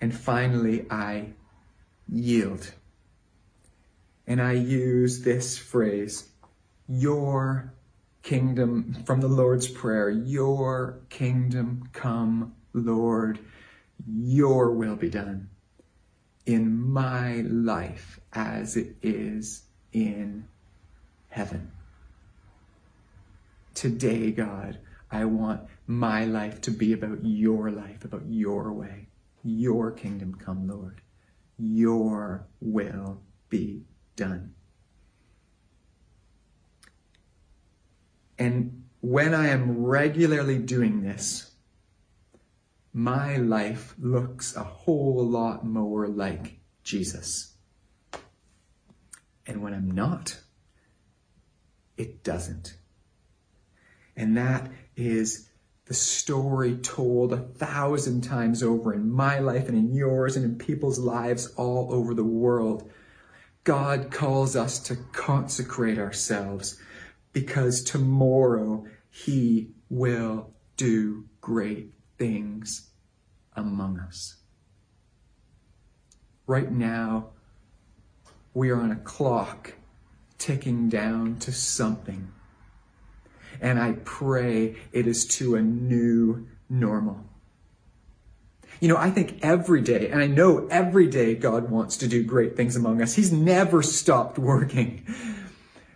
And 0.00 0.14
finally, 0.14 0.86
I 0.90 1.30
yield. 2.08 2.72
And 4.26 4.40
I 4.40 4.52
use 4.52 5.22
this 5.22 5.56
phrase, 5.56 6.28
your 6.88 7.72
kingdom, 8.22 9.04
from 9.04 9.20
the 9.20 9.28
Lord's 9.28 9.68
Prayer, 9.68 10.10
your 10.10 10.98
kingdom 11.08 11.88
come, 11.92 12.54
Lord 12.72 13.38
your 14.06 14.70
will 14.70 14.96
be 14.96 15.10
done 15.10 15.48
in 16.44 16.76
my 16.92 17.36
life 17.42 18.20
as 18.32 18.76
it 18.76 18.94
is 19.02 19.62
in 19.92 20.46
heaven. 21.28 21.70
Today, 23.74 24.30
God, 24.30 24.78
I 25.10 25.24
want 25.24 25.68
my 25.86 26.24
life 26.24 26.60
to 26.62 26.70
be 26.70 26.92
about 26.92 27.24
your 27.24 27.70
life, 27.70 28.04
about 28.04 28.26
your 28.26 28.72
way. 28.72 29.08
Your 29.44 29.92
kingdom 29.92 30.34
come, 30.34 30.66
Lord. 30.66 31.00
Your 31.58 32.46
will 32.60 33.22
be 33.48 33.84
done. 34.16 34.54
And 38.38 38.84
when 39.00 39.34
I 39.34 39.48
am 39.48 39.84
regularly 39.84 40.58
doing 40.58 41.02
this, 41.02 41.52
my 42.92 43.36
life 43.36 43.94
looks 43.98 44.56
a 44.56 44.64
whole 44.64 45.24
lot 45.26 45.64
more 45.64 46.08
like 46.08 46.58
Jesus. 46.82 47.54
And 49.46 49.62
when 49.62 49.74
I'm 49.74 49.90
not, 49.90 50.40
it 51.96 52.24
doesn't. 52.24 52.76
And 54.16 54.36
that 54.36 54.70
is 54.96 55.48
the 55.86 55.94
story 55.94 56.76
told 56.76 57.32
a 57.32 57.36
thousand 57.36 58.22
times 58.22 58.62
over 58.62 58.92
in 58.92 59.10
my 59.10 59.38
life 59.38 59.68
and 59.68 59.78
in 59.78 59.94
yours 59.94 60.36
and 60.36 60.44
in 60.44 60.58
people's 60.58 60.98
lives 60.98 61.46
all 61.56 61.92
over 61.92 62.12
the 62.12 62.24
world. 62.24 62.90
God 63.62 64.10
calls 64.10 64.56
us 64.56 64.78
to 64.80 64.96
consecrate 65.12 65.98
ourselves 65.98 66.80
because 67.32 67.84
tomorrow 67.84 68.84
he 69.10 69.70
will 69.88 70.50
do 70.76 71.24
great 71.40 71.92
things 72.18 72.90
among 73.54 73.98
us. 74.00 74.36
Right 76.46 76.70
now, 76.70 77.30
we 78.54 78.70
are 78.70 78.80
on 78.80 78.90
a 78.90 78.96
clock 78.96 79.74
ticking 80.38 80.88
down 80.88 81.36
to 81.40 81.52
something. 81.52 82.32
And 83.60 83.78
I 83.78 83.92
pray 84.04 84.76
it 84.92 85.06
is 85.06 85.26
to 85.36 85.56
a 85.56 85.62
new 85.62 86.46
normal. 86.68 87.24
You 88.80 88.88
know, 88.88 88.96
I 88.96 89.10
think 89.10 89.38
every 89.42 89.80
day, 89.80 90.10
and 90.10 90.20
I 90.20 90.26
know 90.26 90.66
every 90.68 91.06
day 91.06 91.34
God 91.34 91.70
wants 91.70 91.96
to 91.98 92.08
do 92.08 92.22
great 92.22 92.56
things 92.56 92.76
among 92.76 93.00
us. 93.00 93.14
He's 93.14 93.32
never 93.32 93.82
stopped 93.82 94.38
working. 94.38 95.06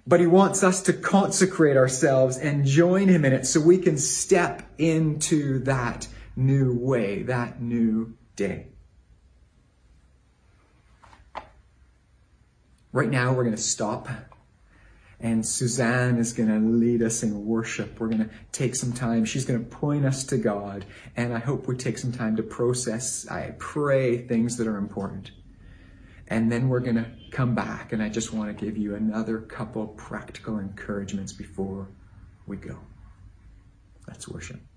But 0.07 0.21
he 0.21 0.27
wants 0.27 0.65
us 0.65 0.83
to 0.85 0.93
consecrate 0.93 1.77
ourselves 1.77 2.39
and 2.39 2.65
join 2.65 3.09
him 3.09 3.25
in 3.25 3.33
it 3.33 3.47
so 3.47 3.61
we 3.61 3.79
can 3.79 3.99
step 3.99 4.63
into 4.79 5.59
that 5.65 6.09
new 6.37 6.73
way, 6.73 7.23
that 7.25 7.61
new 7.61 8.15
day. 8.35 8.69
Right 12.93 13.11
now, 13.11 13.33
we're 13.33 13.45
going 13.45 13.55
to 13.55 13.63
stop. 13.63 14.09
And 15.21 15.45
Suzanne 15.45 16.17
is 16.17 16.33
going 16.33 16.49
to 16.49 16.59
lead 16.59 17.03
us 17.03 17.23
in 17.23 17.45
worship. 17.45 18.01
We're 18.01 18.09
going 18.09 18.27
to 18.27 18.31
take 18.53 18.75
some 18.75 18.93
time. 18.93 19.27
She's 19.27 19.45
going 19.45 19.63
to 19.63 19.71
point 19.71 20.07
us 20.07 20.25
to 20.25 20.39
God. 20.39 20.87
And 21.15 21.35
I 21.35 21.39
hope 21.39 21.69
we 21.69 21.77
take 21.77 21.99
some 21.99 22.13
time 22.13 22.37
to 22.37 22.43
process, 22.43 23.29
I 23.29 23.55
pray, 23.59 24.27
things 24.27 24.57
that 24.57 24.67
are 24.67 24.79
important. 24.79 25.33
And 26.29 26.51
then 26.51 26.69
we're 26.69 26.81
going 26.81 26.97
to 26.97 27.11
come 27.31 27.55
back. 27.55 27.93
And 27.93 28.03
I 28.03 28.09
just 28.09 28.33
want 28.33 28.57
to 28.57 28.65
give 28.65 28.79
you 28.79 28.95
another 28.95 29.41
couple 29.41 29.89
practical 29.89 30.59
encouragements 30.59 31.35
before 31.35 31.89
we 32.47 32.57
go. 32.57 32.79
Let's 34.09 34.27
worship. 34.27 34.70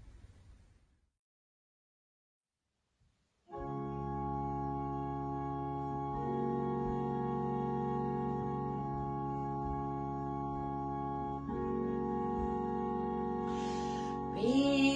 My 14.43 14.92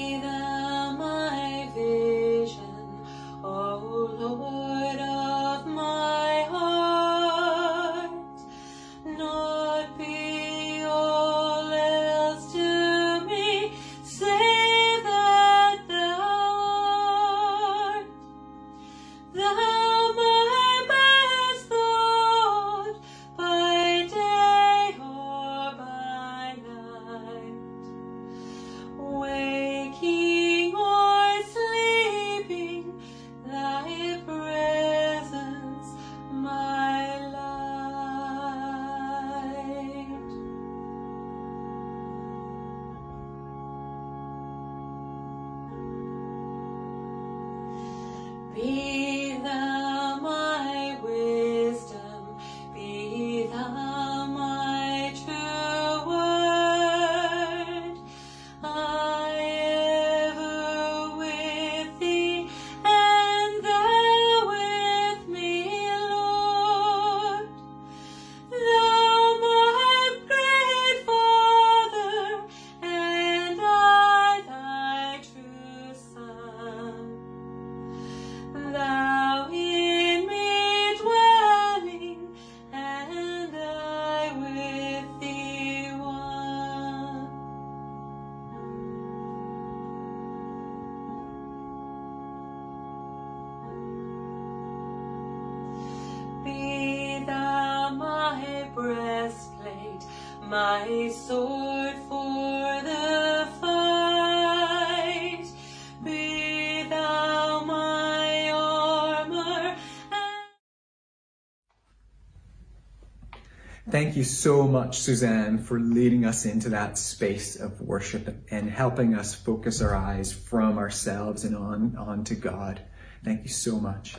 Thank 113.98 114.16
you 114.16 114.24
so 114.24 114.68
much, 114.68 115.00
Suzanne, 115.00 115.58
for 115.58 115.80
leading 115.80 116.24
us 116.24 116.46
into 116.46 116.70
that 116.70 117.00
space 117.00 117.56
of 117.56 117.82
worship 117.82 118.32
and 118.52 118.70
helping 118.70 119.16
us 119.16 119.34
focus 119.34 119.82
our 119.82 119.96
eyes 119.96 120.32
from 120.32 120.78
ourselves 120.78 121.46
and 121.46 121.56
on, 121.56 121.96
on 121.98 122.24
to 122.26 122.36
God. 122.36 122.80
Thank 123.26 123.42
you 123.42 123.50
so 123.50 123.80
much. 123.80 124.16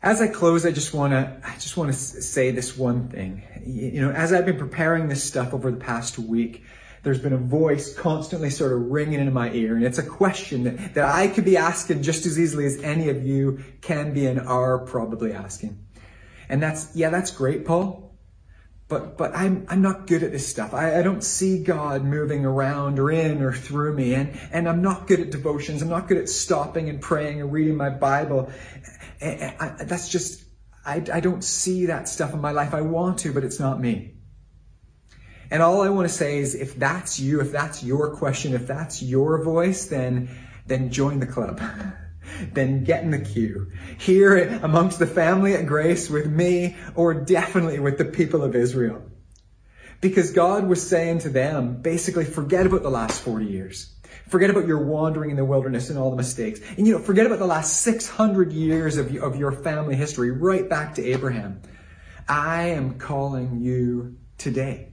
As 0.00 0.22
I 0.22 0.28
close, 0.28 0.64
I 0.64 0.70
just 0.70 0.94
want 0.94 1.12
to, 1.12 1.40
I 1.44 1.54
just 1.54 1.76
want 1.76 1.92
to 1.92 1.98
say 1.98 2.52
this 2.52 2.76
one 2.76 3.08
thing. 3.08 3.42
You 3.66 4.02
know, 4.02 4.12
as 4.12 4.32
I've 4.32 4.46
been 4.46 4.58
preparing 4.58 5.08
this 5.08 5.24
stuff 5.24 5.52
over 5.52 5.72
the 5.72 5.78
past 5.78 6.20
week, 6.20 6.62
there's 7.02 7.18
been 7.18 7.32
a 7.32 7.36
voice 7.36 7.96
constantly 7.96 8.50
sort 8.50 8.74
of 8.74 8.92
ringing 8.92 9.18
in 9.18 9.32
my 9.32 9.50
ear. 9.50 9.74
And 9.74 9.84
it's 9.84 9.98
a 9.98 10.06
question 10.06 10.62
that, 10.64 10.94
that 10.94 11.04
I 11.04 11.26
could 11.26 11.44
be 11.44 11.56
asking 11.56 12.04
just 12.04 12.26
as 12.26 12.38
easily 12.38 12.64
as 12.66 12.80
any 12.80 13.08
of 13.08 13.26
you 13.26 13.64
can 13.80 14.14
be 14.14 14.26
and 14.26 14.38
are 14.38 14.78
probably 14.78 15.32
asking. 15.32 15.84
And 16.48 16.62
that's, 16.62 16.94
yeah, 16.94 17.10
that's 17.10 17.30
great, 17.30 17.64
Paul. 17.64 18.08
But, 18.88 19.18
but 19.18 19.36
I'm, 19.36 19.66
I'm 19.68 19.82
not 19.82 20.06
good 20.06 20.22
at 20.22 20.32
this 20.32 20.48
stuff. 20.48 20.72
I, 20.72 20.98
I 20.98 21.02
don't 21.02 21.22
see 21.22 21.62
God 21.62 22.04
moving 22.04 22.46
around 22.46 22.98
or 22.98 23.10
in 23.10 23.42
or 23.42 23.52
through 23.52 23.94
me. 23.94 24.14
And, 24.14 24.38
and 24.50 24.66
I'm 24.66 24.80
not 24.80 25.06
good 25.06 25.20
at 25.20 25.30
devotions. 25.30 25.82
I'm 25.82 25.90
not 25.90 26.08
good 26.08 26.16
at 26.16 26.28
stopping 26.28 26.88
and 26.88 27.00
praying 27.00 27.42
and 27.42 27.52
reading 27.52 27.76
my 27.76 27.90
Bible. 27.90 28.50
And 29.20 29.54
I, 29.60 29.84
that's 29.84 30.08
just, 30.08 30.42
I, 30.86 31.04
I 31.12 31.20
don't 31.20 31.44
see 31.44 31.86
that 31.86 32.08
stuff 32.08 32.32
in 32.32 32.40
my 32.40 32.52
life. 32.52 32.72
I 32.72 32.80
want 32.80 33.18
to, 33.20 33.32
but 33.34 33.44
it's 33.44 33.60
not 33.60 33.78
me. 33.78 34.14
And 35.50 35.62
all 35.62 35.82
I 35.82 35.90
want 35.90 36.08
to 36.08 36.14
say 36.14 36.38
is 36.38 36.54
if 36.54 36.76
that's 36.76 37.20
you, 37.20 37.42
if 37.42 37.52
that's 37.52 37.82
your 37.82 38.16
question, 38.16 38.54
if 38.54 38.66
that's 38.66 39.02
your 39.02 39.42
voice, 39.42 39.86
then, 39.86 40.30
then 40.66 40.90
join 40.90 41.20
the 41.20 41.26
club. 41.26 41.60
then 42.52 42.84
get 42.84 43.02
in 43.02 43.10
the 43.10 43.18
queue. 43.18 43.70
Here 43.98 44.60
amongst 44.62 44.98
the 44.98 45.06
family 45.06 45.54
at 45.54 45.66
Grace 45.66 46.08
with 46.10 46.26
me, 46.26 46.76
or 46.94 47.14
definitely 47.14 47.78
with 47.80 47.98
the 47.98 48.04
people 48.04 48.42
of 48.42 48.54
Israel. 48.54 49.02
Because 50.00 50.30
God 50.30 50.66
was 50.66 50.86
saying 50.88 51.20
to 51.20 51.28
them, 51.28 51.82
basically, 51.82 52.24
forget 52.24 52.66
about 52.66 52.82
the 52.82 52.90
last 52.90 53.20
40 53.22 53.46
years. 53.46 53.94
Forget 54.28 54.50
about 54.50 54.66
your 54.66 54.84
wandering 54.84 55.30
in 55.30 55.36
the 55.36 55.44
wilderness 55.44 55.90
and 55.90 55.98
all 55.98 56.10
the 56.10 56.16
mistakes. 56.16 56.60
And 56.76 56.86
you 56.86 56.94
know, 56.96 57.02
forget 57.02 57.26
about 57.26 57.38
the 57.38 57.46
last 57.46 57.80
600 57.80 58.52
years 58.52 58.96
of, 58.96 59.14
of 59.16 59.36
your 59.36 59.52
family 59.52 59.96
history, 59.96 60.30
right 60.30 60.68
back 60.68 60.94
to 60.96 61.04
Abraham. 61.04 61.62
I 62.28 62.70
am 62.70 62.98
calling 62.98 63.60
you 63.60 64.18
today 64.36 64.92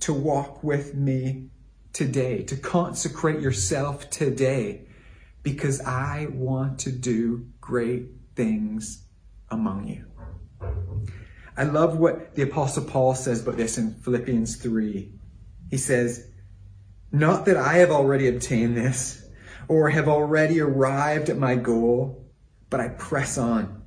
to 0.00 0.12
walk 0.12 0.64
with 0.64 0.94
me 0.94 1.50
today, 1.92 2.42
to 2.42 2.56
consecrate 2.56 3.40
yourself 3.40 4.10
today 4.10 4.83
because 5.44 5.80
I 5.82 6.26
want 6.32 6.80
to 6.80 6.90
do 6.90 7.46
great 7.60 8.06
things 8.34 9.06
among 9.50 9.86
you. 9.86 10.06
I 11.56 11.62
love 11.62 11.96
what 11.98 12.34
the 12.34 12.42
apostle 12.42 12.82
Paul 12.82 13.14
says 13.14 13.42
about 13.42 13.56
this 13.56 13.78
in 13.78 13.94
Philippians 13.94 14.56
3. 14.56 15.12
He 15.70 15.76
says, 15.76 16.26
not 17.12 17.44
that 17.46 17.56
I 17.56 17.74
have 17.74 17.92
already 17.92 18.26
obtained 18.26 18.76
this 18.76 19.24
or 19.68 19.90
have 19.90 20.08
already 20.08 20.60
arrived 20.60 21.28
at 21.28 21.36
my 21.36 21.54
goal, 21.54 22.26
but 22.70 22.80
I 22.80 22.88
press 22.88 23.38
on. 23.38 23.82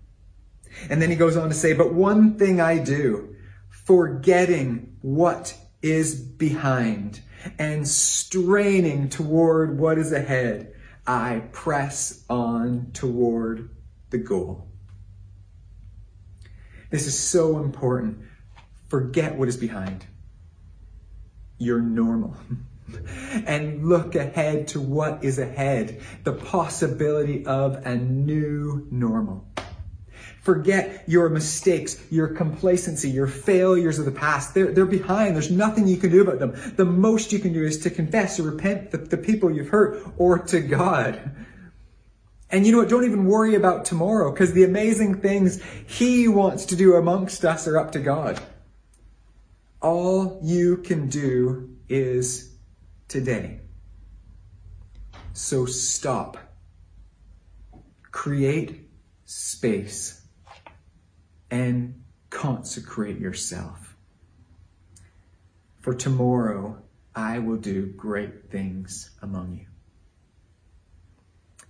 And 0.90 1.02
then 1.02 1.10
he 1.10 1.16
goes 1.18 1.36
on 1.36 1.50
to 1.50 1.56
say, 1.56 1.74
but 1.74 1.94
one 1.94 2.38
thing 2.38 2.62
I 2.62 2.78
do, 2.78 3.36
forgetting 3.70 4.96
what 5.02 5.58
is 5.82 6.16
behind 6.16 7.20
and 7.58 7.88
straining 7.88 9.10
toward 9.10 9.78
what 9.78 9.98
is 9.98 10.12
ahead. 10.12 10.74
I 11.08 11.44
press 11.54 12.26
on 12.30 12.92
toward 12.92 13.70
the 14.10 14.18
goal. 14.18 14.68
This 16.90 17.08
is 17.08 17.18
so 17.18 17.60
important. 17.60 18.20
Forget 18.90 19.36
what 19.36 19.48
is 19.48 19.56
behind. 19.56 20.06
You're 21.58 21.82
normal. 21.82 22.36
and 23.46 23.88
look 23.88 24.16
ahead 24.16 24.70
to 24.70 24.82
what 24.82 25.24
is 25.24 25.40
ahead. 25.40 26.02
The 26.24 26.34
possibility 26.34 27.46
of 27.46 27.86
a 27.86 27.96
new 27.96 28.88
normal. 28.92 29.48
Forget 30.48 31.04
your 31.08 31.28
mistakes, 31.28 32.02
your 32.10 32.30
complacency, 32.30 33.10
your 33.10 33.28
failures 33.28 34.00
of 34.00 34.06
the 34.06 34.14
past. 34.14 34.54
They're, 34.54 34.72
they're 34.72 34.86
behind. 34.86 35.36
There's 35.36 35.52
nothing 35.52 35.90
you 35.90 35.98
can 35.98 36.10
do 36.10 36.22
about 36.22 36.40
them. 36.40 36.54
The 36.78 36.86
most 36.86 37.34
you 37.34 37.40
can 37.40 37.52
do 37.52 37.66
is 37.66 37.80
to 37.80 37.90
confess 37.90 38.40
or 38.40 38.44
repent 38.44 38.92
to 38.92 38.98
the 38.98 39.18
people 39.18 39.52
you've 39.52 39.68
hurt 39.68 40.08
or 40.18 40.40
to 40.40 40.62
God. 40.62 41.20
And 42.50 42.66
you 42.66 42.72
know 42.72 42.78
what? 42.78 42.88
Don't 42.88 43.04
even 43.04 43.26
worry 43.26 43.56
about 43.56 43.84
tomorrow 43.84 44.32
because 44.32 44.54
the 44.54 44.64
amazing 44.64 45.20
things 45.20 45.62
He 45.86 46.30
wants 46.30 46.68
to 46.68 46.78
do 46.78 46.96
amongst 46.96 47.44
us 47.44 47.68
are 47.68 47.78
up 47.78 47.92
to 47.92 48.00
God. 48.00 48.40
All 49.82 50.40
you 50.42 50.78
can 50.78 51.10
do 51.10 51.76
is 51.90 52.56
today. 53.10 53.60
So 55.34 55.66
stop. 55.66 56.38
Create 58.12 58.88
space 59.26 60.24
and 61.50 62.04
consecrate 62.30 63.20
yourself. 63.20 63.96
For 65.82 65.94
tomorrow 65.94 66.82
I 67.16 67.40
will 67.40 67.58
do 67.58 67.86
great 67.86 68.52
things 68.52 69.10
among 69.22 69.54
you. 69.54 69.66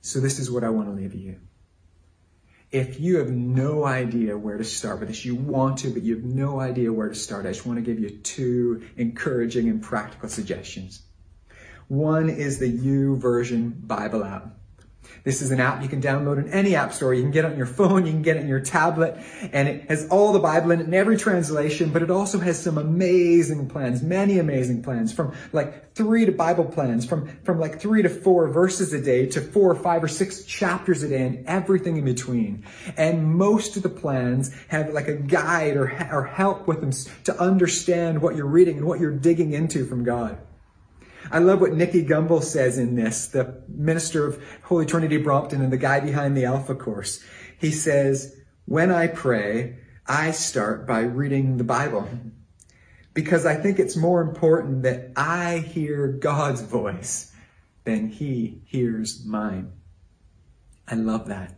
So 0.02 0.20
this 0.20 0.40
is 0.40 0.50
what 0.50 0.64
I 0.64 0.70
want 0.70 0.88
to 0.88 0.94
leave 0.94 1.14
you. 1.14 1.40
If 2.72 3.00
you 3.00 3.20
have 3.20 3.30
no 3.30 3.86
idea 3.86 4.38
where 4.38 4.58
to 4.58 4.64
start 4.64 5.00
with 5.00 5.08
this, 5.08 5.24
you 5.24 5.36
want 5.36 5.80
to, 5.80 5.90
but 5.90 6.04
you 6.04 6.16
have 6.16 6.26
no 6.26 6.60
idea 6.60 6.92
where 6.92 7.08
to 7.08 7.16
start, 7.16 7.46
I 7.46 7.50
just 7.50 7.66
want 7.66 7.78
to 7.78 7.82
give 7.82 8.00
you 8.00 8.10
two 8.10 8.84
encouraging 8.98 9.70
and 9.70 9.82
practical 9.82 10.28
suggestions. 10.28 11.02
One 11.88 12.30
is 12.30 12.60
the 12.60 12.68
U 12.68 13.16
YouVersion 13.16 13.88
Bible 13.88 14.24
app. 14.24 14.58
This 15.24 15.42
is 15.42 15.52
an 15.52 15.60
app 15.60 15.82
you 15.82 15.90
can 15.90 16.02
download 16.02 16.38
in 16.38 16.52
any 16.52 16.76
app 16.76 16.94
store. 16.94 17.14
You 17.14 17.22
can 17.22 17.32
get 17.32 17.46
it 17.46 17.52
on 17.52 17.58
your 17.58 17.66
phone, 17.66 18.06
you 18.06 18.12
can 18.12 18.22
get 18.22 18.38
it 18.38 18.42
on 18.42 18.48
your 18.48 18.62
tablet, 18.62 19.18
and 19.52 19.68
it 19.68 19.90
has 19.90 20.08
all 20.10 20.32
the 20.34 20.40
Bible 20.40 20.72
in 20.72 20.82
it 20.82 20.88
in 20.88 20.94
every 20.94 21.18
translation, 21.18 21.90
but 21.90 22.02
it 22.02 22.10
also 22.10 22.40
has 22.40 22.62
some 22.62 22.78
amazing 22.78 23.68
plans, 23.70 24.02
many 24.02 24.40
amazing 24.40 24.84
plans, 24.84 25.12
from 25.12 25.34
like 25.52 25.94
three 25.96 26.26
to 26.26 26.32
Bible 26.32 26.66
plans, 26.66 27.06
from, 27.06 27.28
from 27.44 27.60
like 27.60 27.80
three 27.80 28.04
to 28.04 28.10
four 28.10 28.48
verses 28.48 28.94
a 28.94 29.02
day 29.02 29.26
to 29.26 29.42
four 29.42 29.72
or 29.72 29.76
five 29.76 30.04
or 30.04 30.08
six 30.08 30.44
chapters 30.44 31.04
a 31.04 31.10
day 31.10 31.26
and 31.26 31.46
everything 31.48 31.98
in 31.98 32.06
between. 32.06 32.64
And 32.96 33.36
most 33.36 33.78
of 33.78 33.84
the 33.84 33.90
plans 33.90 34.56
have 34.70 34.94
like 34.94 35.08
a 35.08 35.16
guide 35.16 35.76
or, 35.76 35.92
or 36.12 36.26
help 36.26 36.68
with 36.68 36.82
them 36.82 36.92
to 37.26 37.40
understand 37.40 38.22
what 38.22 38.36
you're 38.36 38.46
reading 38.46 38.78
and 38.78 38.86
what 38.86 39.00
you're 39.00 39.12
digging 39.12 39.54
into 39.54 39.86
from 39.86 40.04
God. 40.04 40.38
I 41.32 41.40
love 41.40 41.62
what 41.62 41.74
Nicky 41.74 42.06
Gumbel 42.06 42.44
says 42.44 42.78
in 42.78 42.96
this, 42.96 43.28
the 43.28 43.62
minister 43.68 44.26
of 44.28 44.44
Holy 44.64 44.86
Trinity 44.86 45.18
Brompton 45.18 45.62
and 45.62 45.72
the 45.72 45.78
guy 45.78 46.00
behind 46.00 46.36
the 46.38 46.46
Alpha 46.46 46.76
course. 46.76 47.24
He 47.60 47.72
says, 47.72 48.36
when 48.66 48.92
I 48.92 49.08
pray, 49.08 49.80
I 50.06 50.32
start 50.32 50.88
by 50.88 51.02
reading 51.02 51.58
the 51.58 51.64
Bible 51.64 52.08
because 53.14 53.46
I 53.46 53.56
think 53.56 53.80
it's 53.80 53.96
more 53.96 54.22
important 54.22 54.84
that 54.84 55.12
I 55.16 55.58
hear 55.58 56.08
God's 56.08 56.62
voice 56.62 57.34
than 57.84 58.10
he 58.10 58.62
hears 58.66 59.26
mine. 59.26 59.72
I 60.88 60.96
love 60.96 61.28
that. 61.28 61.54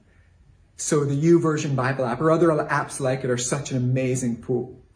So 0.78 1.04
the 1.04 1.22
YouVersion 1.22 1.76
Bible 1.76 2.06
app 2.06 2.22
or 2.22 2.32
other 2.32 2.48
apps 2.48 3.00
like 3.00 3.24
it 3.24 3.30
are 3.30 3.38
such 3.38 3.72
an 3.72 3.78
amazing 3.78 4.42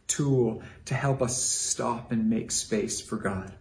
tool 0.08 0.62
to 0.86 0.96
help 0.96 1.22
us 1.22 1.38
stop 1.38 2.12
and 2.12 2.30
make 2.30 2.52
space 2.52 3.02
for 3.02 3.18
God. 3.18 3.52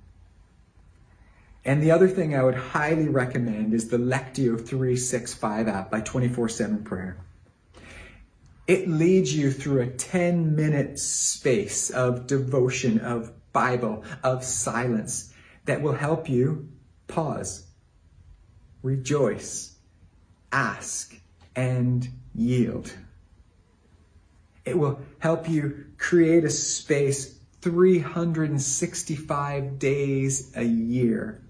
And 1.65 1.83
the 1.83 1.93
other 1.93 2.09
thing 2.09 2.35
I 2.35 2.43
would 2.43 2.57
highly 2.57 3.09
recommend 3.09 3.73
is 3.73 3.89
the 3.89 3.99
Lectio 3.99 4.57
365 4.57 5.69
app 5.69 5.91
by 5.91 6.01
24 6.01 6.49
7 6.49 6.83
Prayer. 6.83 7.19
It 8.67 8.89
leads 8.89 9.33
you 9.35 9.53
through 9.53 9.83
a 9.83 9.87
10 9.87 10.57
minute 10.57 10.99
space 10.99 11.91
of 11.91 12.27
devotion, 12.27 12.99
of 12.99 13.33
Bible, 13.53 14.03
of 14.25 14.43
silence 14.45 15.33
that 15.65 15.83
will 15.83 15.95
help 15.95 16.29
you 16.29 16.69
pause, 17.07 17.65
rejoice, 18.83 19.77
ask, 20.51 21.15
and 21.55 22.09
yield. 22.35 22.93
It 24.65 24.77
will 24.79 25.01
help 25.19 25.49
you 25.49 25.87
create 25.99 26.45
a 26.45 26.51
space 26.51 27.39
365 27.61 29.79
days 29.79 30.53
a 30.57 30.65
year 30.65 31.43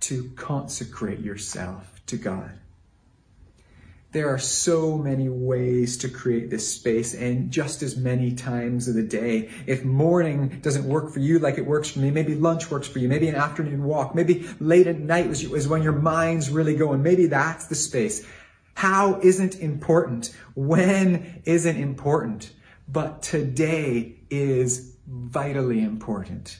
to 0.00 0.30
consecrate 0.36 1.20
yourself 1.20 2.00
to 2.06 2.16
God. 2.16 2.52
There 4.12 4.32
are 4.32 4.38
so 4.38 4.96
many 4.96 5.28
ways 5.28 5.98
to 5.98 6.08
create 6.08 6.48
this 6.48 6.72
space 6.72 7.12
and 7.14 7.50
just 7.50 7.82
as 7.82 7.96
many 7.96 8.34
times 8.34 8.88
of 8.88 8.94
the 8.94 9.02
day. 9.02 9.50
If 9.66 9.84
morning 9.84 10.60
doesn't 10.62 10.84
work 10.84 11.12
for 11.12 11.18
you 11.18 11.38
like 11.38 11.58
it 11.58 11.66
works 11.66 11.90
for 11.90 11.98
me, 11.98 12.10
maybe 12.10 12.34
lunch 12.34 12.70
works 12.70 12.88
for 12.88 13.00
you, 13.00 13.08
maybe 13.08 13.28
an 13.28 13.34
afternoon 13.34 13.84
walk, 13.84 14.14
maybe 14.14 14.48
late 14.60 14.86
at 14.86 14.98
night 14.98 15.26
is 15.26 15.68
when 15.68 15.82
your 15.82 15.92
mind's 15.92 16.48
really 16.48 16.74
going. 16.74 17.02
Maybe 17.02 17.26
that's 17.26 17.66
the 17.66 17.74
space. 17.74 18.26
How 18.72 19.20
isn't 19.20 19.56
important? 19.56 20.34
When 20.54 21.42
isn't 21.44 21.76
important? 21.76 22.50
but 22.88 23.22
today 23.22 24.16
is 24.30 24.96
vitally 25.06 25.82
important. 25.82 26.58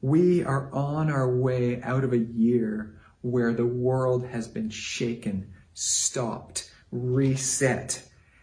We 0.00 0.44
are 0.44 0.72
on 0.72 1.10
our 1.10 1.28
way 1.28 1.82
out 1.82 2.04
of 2.04 2.12
a 2.12 2.18
year 2.18 2.94
where 3.20 3.52
the 3.52 3.66
world 3.66 4.26
has 4.26 4.46
been 4.46 4.70
shaken, 4.70 5.52
stopped, 5.74 6.70
reset, 6.92 8.02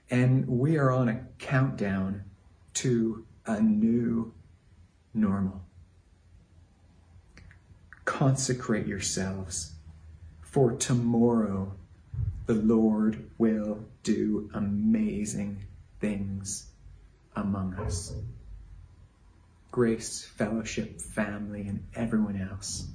and 0.09 0.45
we 0.47 0.77
are 0.77 0.91
on 0.91 1.07
a 1.07 1.21
countdown 1.39 2.23
to 2.75 3.25
a 3.45 3.61
new 3.61 4.33
normal. 5.13 5.61
Consecrate 8.03 8.85
yourselves, 8.85 9.75
for 10.41 10.73
tomorrow 10.73 11.73
the 12.45 12.53
Lord 12.53 13.29
will 13.37 13.85
do 14.03 14.49
amazing 14.53 15.65
things 15.99 16.67
among 17.35 17.75
us. 17.75 18.13
Grace, 19.75 20.23
fellowship, 20.23 21.01
family, 21.01 21.67
and 21.67 21.85
everyone 21.93 22.39
else. 22.39 22.87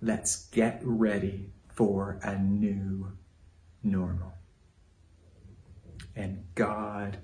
Let's 0.00 0.46
get 0.48 0.80
ready 0.82 1.52
for 1.74 2.18
a 2.24 2.36
new 2.36 3.12
normal. 3.84 4.32
And 6.16 6.42
God 6.56 7.18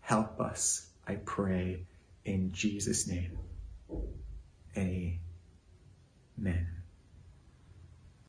help 0.00 0.40
us, 0.40 0.88
I 1.06 1.16
pray, 1.16 1.84
in 2.24 2.52
Jesus' 2.52 3.06
name. 3.06 3.36
Amen. 4.74 5.18